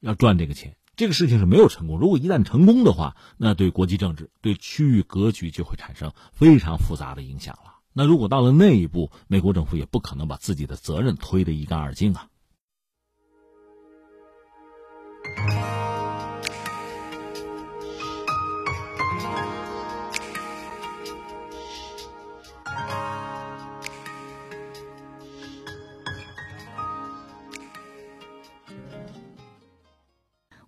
[0.00, 1.98] 要赚这个钱，这个事情是没有成功。
[1.98, 7.80] 如果一旦成功的话，那对国际政治、对区域格局就会产生非常复杂的影响了。
[7.92, 12.28] 那如果到了那一步，美国政府也不可能把自己的责任推得一干二净啊。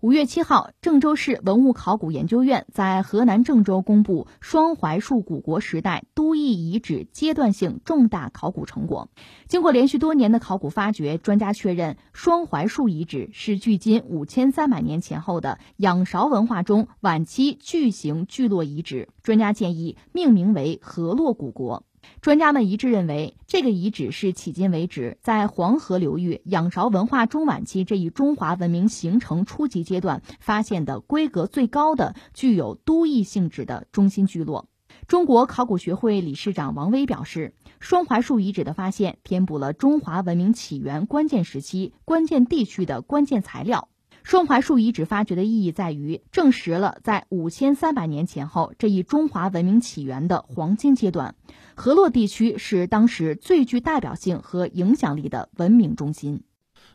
[0.04, 9.08] 五月七号，郑州市文物考古研究院在河南郑州公布双槐树古国时代都邑遗址阶段性重大考古成果。
[9.48, 19.08] 经过连续多年的考古发掘，专家确认双槐树遗址是距今五千三百年前后的仰韶文化中晚期巨型聚落遗址。
[19.22, 21.82] 专家建议命名为河洛古国。
[22.20, 34.68] 专家们一致认为，这个遗址是迄今为止在黄河流域仰韶文化中晚期这一中华文明形成初级阶段发现的规格最高的、具有都邑性质的中心聚落。
[35.06, 43.88] 中国考古学会理事长王威表示，双槐树遗址的发现填补了中华文明起源关键时期、关键地区的关键材料。
[44.24, 51.36] 双槐树遗址发掘的意义在于，证实了在五千三百年前后这一中华文明起源的黄金阶段，
[51.74, 56.42] 河洛地区是当时最具代表性和影响力的文明中心。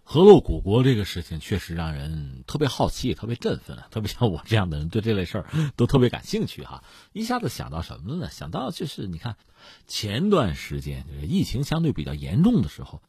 [0.03, 6.83] 河洛古国这个事情确实让人特别好奇，特别振奋，特别像我这样的人对这类事儿都特别感兴趣哈。
[7.13, 8.27] 一下子想到什么呢？
[8.31, 9.37] 想到就是你看，
[9.85, 13.03] 前段时间就是疫情相对比较严重的时候。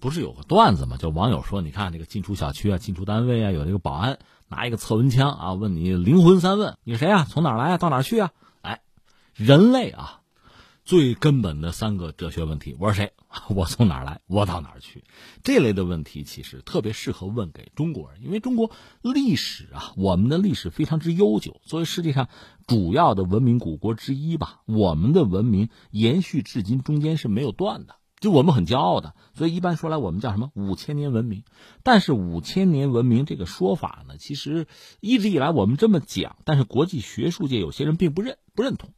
[0.00, 0.96] 不是有个段子吗？
[0.96, 7.26] 就网友说，你看这个进出小区啊，进出单位啊，有这个保安拿一个测温枪啊，问你灵魂三问：你谁啊？
[7.28, 7.78] 从哪来啊？
[7.78, 8.32] 到哪去啊？
[8.62, 8.80] 哎，
[9.34, 10.22] 人类啊，
[10.84, 13.12] 最根本的三个哲学问题：我是谁？
[13.50, 14.22] 我从哪来？
[14.26, 15.04] 我到哪去？
[15.44, 18.72] 这类的问题其实特别适合问给中国人，因为中国
[19.02, 22.28] 历史啊，我们的历史非常之悠久，作为世界上
[22.66, 27.96] 主要的文明古国之一吧，我们的文明延续至今，中间是没有断的。
[28.20, 31.42] 就我们很骄傲的，所以一般说来，我们叫什么五千年文明。
[31.82, 34.66] 但是五千年文明这个说法呢，其实
[35.00, 38.92] 一直以来我们这么讲，但是国际学术界有些人并不认不认同。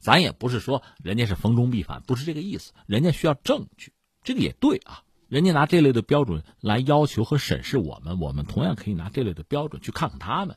[0.00, 2.72] 咱也不是说人家是逢中必反，不是这个意思。
[2.86, 3.92] 人家需要证据，
[4.24, 5.04] 这个也对啊。
[5.28, 10.56] 人家拿这类的标准来要求和审视我们，我们同样可以拿这类的标准去看看他们。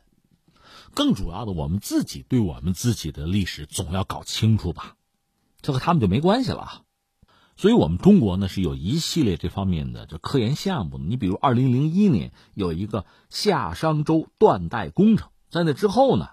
[0.95, 4.95] 更主要的，我们自己对我们自己的历史总要搞清楚吧，
[5.61, 6.81] 这和他们就没关系了。
[7.57, 10.97] 所以，我们中国呢是有一系列这方面的这科研项目。
[10.97, 16.27] 你比如，二零零一年有一个夏商周断代工程，在那之后呢，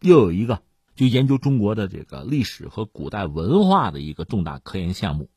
[0.00, 0.62] 又有一个
[0.94, 5.28] 就研究中国的这个历史和古代文化的一个重大科研项目，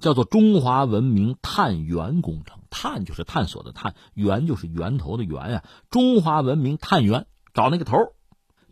[0.00, 2.60] 叫做“中华文明探源工程”。
[2.70, 5.64] 探就是探索的探，源就是源头的源呀。
[5.90, 7.96] 中华文明探源，找那个头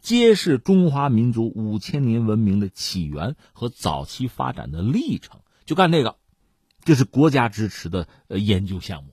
[0.00, 6.16] 揭示中华民族五千年文明的起源和早期发展的历程，就干这个。
[6.84, 9.10] 这是国家支持的呃研究项目。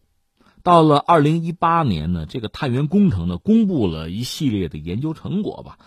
[0.61, 5.77] 到了二零一八年呢，这个探源工程呢，公布了一系列的研究成果吧。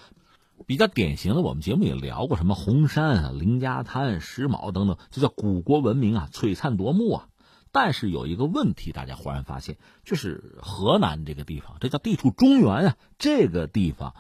[0.67, 7.29] 比较典型的，我们节目也聊过，什么红山啊、凌家滩、石峁等等，就叫古国文明啊，璀璨夺目啊。
[7.71, 14.15] 但是有一个问题，大家忽然发现，就是河南这个地方，这叫地处中原啊，这个地方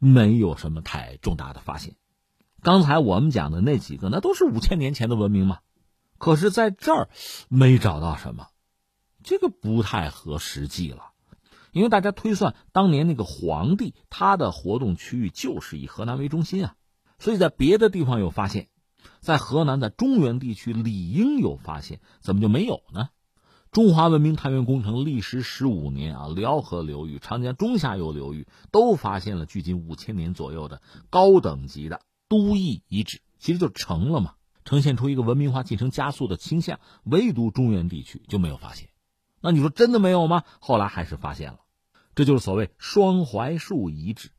[0.00, 1.94] 没有什么太重大的发现。
[2.62, 5.60] 刚才我们讲的那几个，那都是五千年前的文明嘛，
[6.18, 7.08] 可是在这儿
[7.48, 8.48] 没找到什么。
[9.22, 11.10] 这个不太合实际了，
[11.72, 16.76] 因为大家推算当年那个皇帝他的活动区域就是以河南为中心啊，
[17.18, 18.68] 所以在别的地方有发现，
[19.18, 23.08] 在河南的中原地区理应有发现，怎么就没有呢？
[23.72, 34.34] 中华文明探源工程历时十五年啊，辽河流域、长江中下游流域都发现了距今五千年左右的高等级的都邑遗址，其实就成了嘛，
[34.66, 38.90] 呈现出一个文明化进程加速的倾向，唯独中原地区就没有发现。
[39.40, 40.42] 那你说真的没有吗？
[40.60, 41.60] 后来还是发现了，
[42.14, 44.30] 这就是所谓双槐树遗址，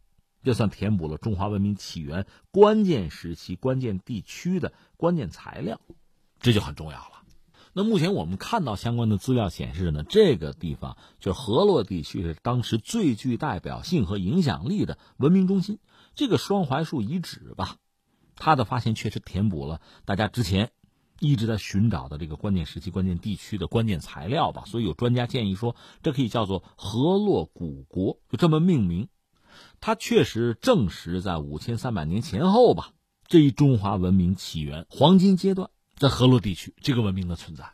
[0.43, 5.79] 这算填补了中华文明起源关键时期、关键地区的关键材料，
[6.39, 7.23] 这就很重要了。
[7.71, 15.79] 那目前我们看到相关的资料显示呢，这个地方就是河洛地区是当时最具代表性和影响力的文明中心。
[16.15, 17.77] 这个双槐树遗址吧，
[18.37, 20.71] 它的发现确实填补了大家之前。
[21.19, 29.09] 一直在寻找的这个关键时期、关键地区的关键材料吧，所以有专家建议说，这可以叫做河洛古国，就这么命名。
[29.81, 32.93] 它确实证实在五千三百年前后吧，
[33.27, 37.73] 这一中华文明起源黄金阶段，在河洛地区这个文明的存在。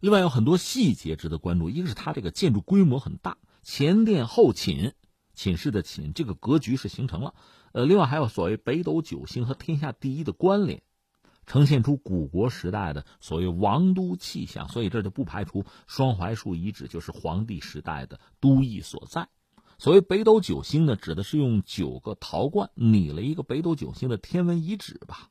[0.00, 4.92] 另外有很多细节值得关注，一个是它这个建筑规模很大，前殿后寝，
[5.34, 7.32] 寝室的寝，这个格局是形成了。
[7.74, 10.82] 呃，另外还有所谓北斗九星和天下第一的关联。
[11.44, 19.28] 呈现出古国时代的所谓王都气象，所以这就不排除双槐树遗址就是黄帝时代的都邑所在。
[19.76, 25.28] 所谓北斗九星呢，指的是用九个陶罐拟了一个北斗九星的天文遗址吧。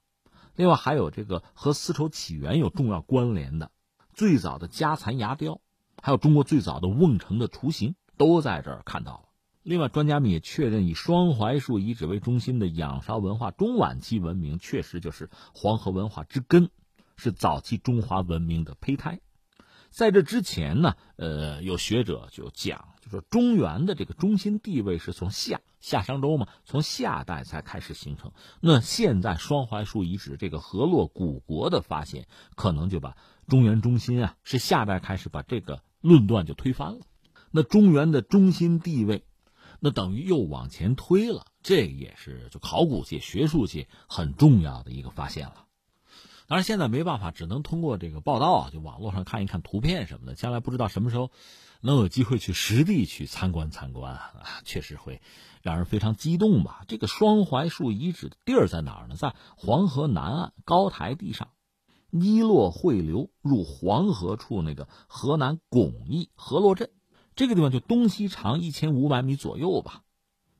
[0.55, 3.71] 另外还有这个和丝绸起源有重要关联的
[4.13, 5.61] 最早的家蚕牙雕，
[6.01, 9.32] 还有中国最早的瓮城的雏形，都在这儿看到了。
[9.63, 16.69] 另外，专家们也确认，以双槐树遗址为中心的仰韶文化中晚期文明，确实就是黄河文化之根，
[17.15, 19.21] 是早期中华文明的胚胎。
[19.89, 28.33] 在这之前呢，呃，有学者就讲，就说中原的这个中心地位是从夏夏商周嘛，从夏代才开始形成。
[28.59, 33.15] 那现在双槐树遗址这个河洛古国的发现，可能就把
[33.47, 36.99] 中原中心啊是夏代开始把这个论断就推翻了。
[37.49, 39.23] 那中原的中心地位。
[39.85, 45.65] 那等于又往前推了，这也是就考古界、学术界很重要的一个发现了。
[46.47, 50.35] 当然，现在没办法，只能通过这个报道啊，就网络上看一看图片什么的。
[50.35, 51.31] 将来不知道什么时候
[51.81, 55.21] 能有机会去实地去参观参观啊，确实会
[55.61, 56.85] 让人非常激动吧。
[56.87, 59.17] 这个双槐树遗址的地儿在哪儿呢？
[59.17, 61.49] 在黄河南岸高台地上，
[62.09, 66.89] 一洛汇流入黄河处那个河南巩义河洛镇。
[67.35, 70.03] 这个地方就东西长一千五百米左右吧，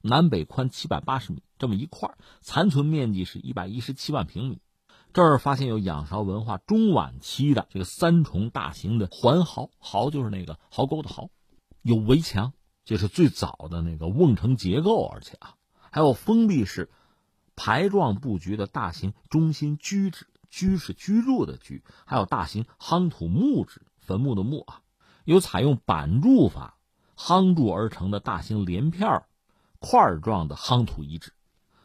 [0.02, 4.60] 南北宽七百八十米，这么一块残存面积是一百一十七万平米。
[5.14, 11.30] 这儿发现有仰韶文化中晚期的这个三重大型的环壕，壕就是那个壕沟的壕，
[11.84, 12.54] 有围墙，
[12.84, 15.54] 就是最早的那个瓮城结构，而且啊，
[15.92, 16.90] 还有封闭式
[17.56, 24.82] 排状布局的大型中心居址，居是居住的居，还有大型夯土木质坟墓的墓啊。
[25.26, 26.78] 有采用板筑法
[27.18, 29.24] 夯筑而成的大型连片
[29.80, 31.34] 块状的夯土遗址，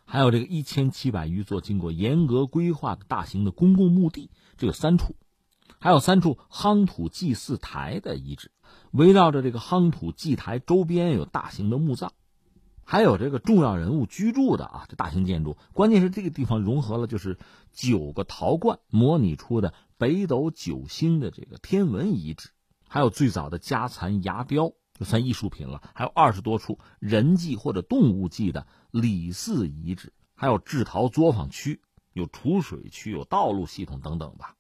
[0.05, 5.17] 还有这个一千七百余座经过严格规划的大型的公共墓地，这有三处，
[5.81, 8.51] 还有三处夯土祭祀台的遗址。
[8.93, 12.13] 围绕着这个夯土祭台周边有大型的墓葬，
[12.85, 15.57] 还有这个重要人物居住的啊，这大型建筑。
[15.73, 17.39] 关键是这个地方融合了就是
[17.73, 22.51] 九个陶罐模拟出的北斗九星的这个天文遗址。
[22.89, 25.83] 还有最早的家蚕牙雕，就算艺术品了。
[25.95, 31.81] 还有二十多处人迹或者动物迹的李祀遗址，还有制陶作坊区，
[32.13, 34.55] 有储水区，有道路系统等等吧。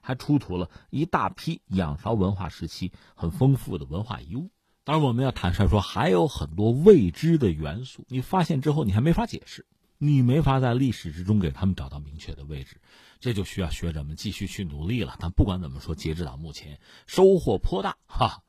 [0.00, 4.50] 还出土了一大批仰韶文化时期很丰富的文化遗物。
[4.84, 8.04] 当然，我们要坦率说，还有很多未知的元素。
[8.08, 9.64] 你发现之后，你还没法解释。
[10.04, 12.80] 你没法在历史之中给他们找到明确的位置，
[13.20, 15.14] 这就需要学者们继续去努力了。
[15.20, 18.42] 但不管怎么说，截止到目前，收获颇大哈。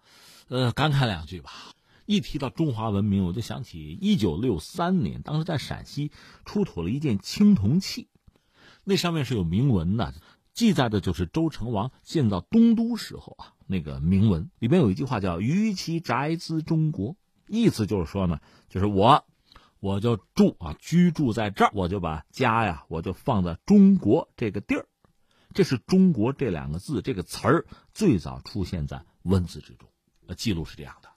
[0.47, 1.51] 呃，感慨两句吧。
[2.07, 6.11] 一提到中华文明，我就想起一九六三年，当时在陕西
[6.43, 8.07] 出土了一件青铜器，
[8.83, 10.11] 那上面是有铭文的，
[10.55, 17.15] 记载的就是周成王建造东都时候啊那个铭文，里边有一句话叫“于其宅兹中国”，
[17.47, 18.39] 意思就是说呢，
[18.69, 19.23] 就是我，
[19.83, 24.87] 我就住啊，居住在这儿，我就把家呀，我就放在中国这个地儿，
[25.53, 29.89] 这是中国这两个字这个词儿最早出现在文字之中，
[30.25, 31.09] 呃，记录是这样的。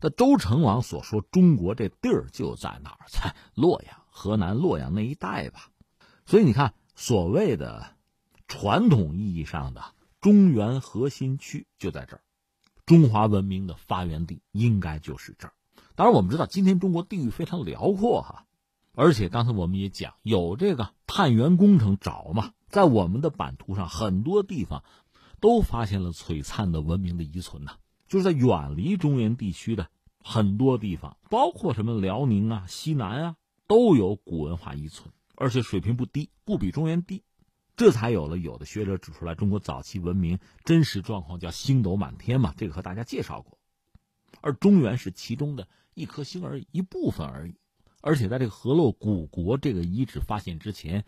[0.00, 3.06] 那周成王所说，中国这地儿就在哪儿？
[3.06, 5.70] 在洛阳，河南洛阳那一带吧。
[6.26, 7.94] 所以你看，所谓的
[8.48, 12.22] 传统意义上的中原核心区就在这儿，
[12.86, 15.54] 中华文明的发源地应该就是这儿。
[16.00, 18.46] 当然，我们知道今天中国地域非常辽阔哈，
[18.94, 24.82] 而且刚才我们也讲，有这个探源工程找嘛，在我们的版图上很多地方
[25.40, 27.76] 都发现了璀璨的文明的遗存呐。
[28.08, 29.90] 就是在远离中原地区的
[30.24, 33.36] 很多地方，包括什么辽宁啊、西南啊，
[33.66, 37.24] 都有古文化遗存，而且水平不低，不比中原低，
[37.76, 43.58] 这才有了有的学者指出来，中国早期文明真实状况叫星斗满天嘛，这个和大家介绍过，
[44.40, 47.54] 而中原是其中的一颗星而已，一部分而已，
[48.00, 51.04] 而且在这个河洛古国这个遗址发现之前，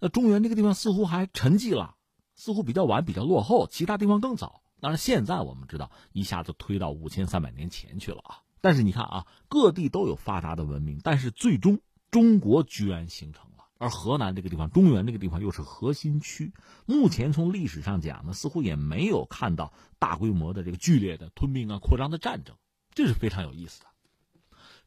[0.00, 1.96] 那中原这个地方似乎还沉寂了，
[2.34, 4.62] 似乎比较晚，比较落后，其他地方更早。
[4.80, 8.42] 当然，现在我们知道一下子推到五千三百年前去了啊！
[8.60, 11.78] 但是你看啊，各地都有发达的文明，但是最终
[12.10, 16.52] 中国居然形成了，而河南这个地方、中原这个地方又是核心区。
[16.84, 22.56] 目前从历史上讲呢，似乎也没有看到大规模的这个剧烈的吞并啊、扩张的战争，
[22.92, 23.86] 这是非常有意思的。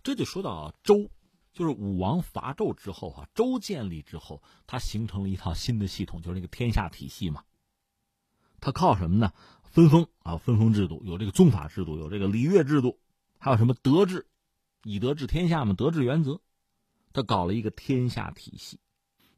[0.06, 1.10] 这就说到周，
[1.51, 7.43] 就是武王伐纣之后啊，周建立之后，它形成了一套新的系统，就是那个天下体系嘛。
[8.62, 9.34] 它靠什么呢？
[9.64, 12.99] 分封啊，分封制度有这个宗法制度，有这个礼乐制度，
[13.39, 14.28] 还有什么德治，
[14.84, 16.39] 以德治天下嘛，德治原则，
[17.12, 18.80] 他搞了一个天下体系，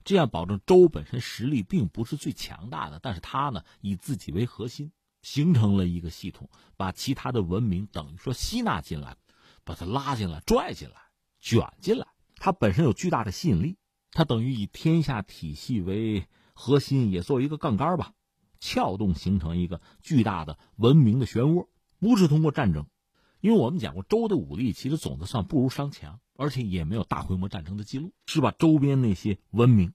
[0.03, 4.91] 这样保证周本身实力并不是最强大的，但是他呢以自己为核心，
[5.22, 9.15] 形成了一个系统，把其他的文明等于说吸纳进来，
[9.68, 10.95] 把它拉进来、拽进来、
[11.41, 12.07] 卷进来，
[12.38, 13.78] 它本身有巨大的吸引力，
[14.11, 18.13] 它等于以天下体系为核心，也作为一个杠杆吧。
[18.59, 21.68] 撬动形成一个巨大的文明的漩涡，
[21.99, 22.88] 不是通过战争，
[23.41, 29.93] 因为我们讲过，周的武力其实总的算不如商强，而且也没有大规模战争的记录，是把周边那些文明，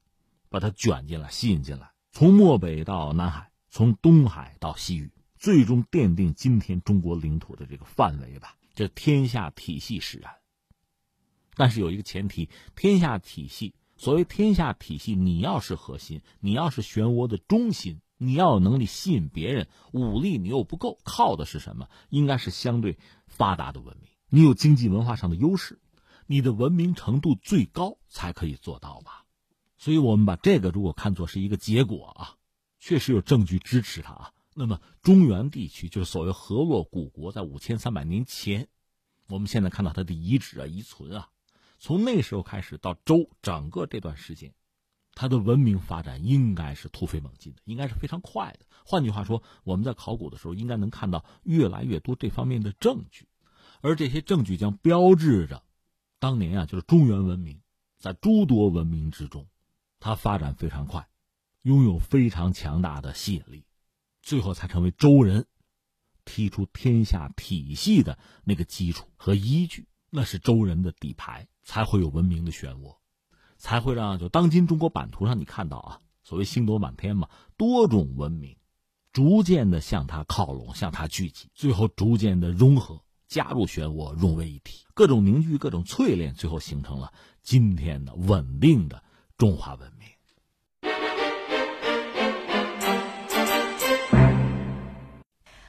[0.48, 8.54] 把它卷进来、吸引进来，从漠北到南海，从东海到西域，最终奠定今天中国领土的这个范围吧。
[8.74, 10.34] 这天下体系使然，
[11.54, 18.00] 但是有一个前提，天下体系，所谓天下体系，你要是核心，你要是漩涡的中心。
[18.18, 21.88] 你要有能力吸引别人，武力你又不够，靠的是什么？
[22.08, 22.96] 应该是相对
[23.26, 24.10] 发达的文明。
[24.28, 25.80] 你有经济文化上的优势，
[26.28, 29.24] 你的文明程度最高才可以做到吧。
[29.76, 32.36] 所以，我们把这个如果看作是一个结果啊，
[32.78, 34.32] 确实有证据支持它啊。
[34.54, 38.68] 那么，中原地区就是所谓河洛古国，在五千三百年前，
[39.28, 41.30] 我们现在看到它的遗址啊、遗存啊，
[41.78, 44.52] 从那时候开始到周整个这段时间。
[45.14, 48.64] 它的文明发展应该是突飞猛进的，应该是非常快的。
[48.84, 53.28] 换句话说，我们在考古的时候，应该能看到越来越多这方面的证据，
[53.82, 55.62] 而这些证据将标志着，
[56.18, 57.60] 当年啊，就是中原文明
[57.98, 59.46] 在诸多文明之中，
[60.00, 61.06] 它发展非常快，
[61.60, 63.66] 拥有非常强大的吸引力，
[64.22, 65.46] 最后才成为周人
[66.24, 69.88] 提出天下体系的那个基础和依据。
[70.08, 72.96] 那是周人的底牌，才会有文明的漩涡。
[73.56, 78.56] 才会让就当今中国版图上你看到啊，所谓星斗满天嘛，多种文明，
[79.12, 87.12] 逐渐的向它靠拢，向它聚集，最后逐渐的融合，加入漩涡，融为一体，各种凝聚，各种淬炼，最后形成了
[87.42, 89.02] 今天的稳定的
[89.38, 90.01] 中华文明。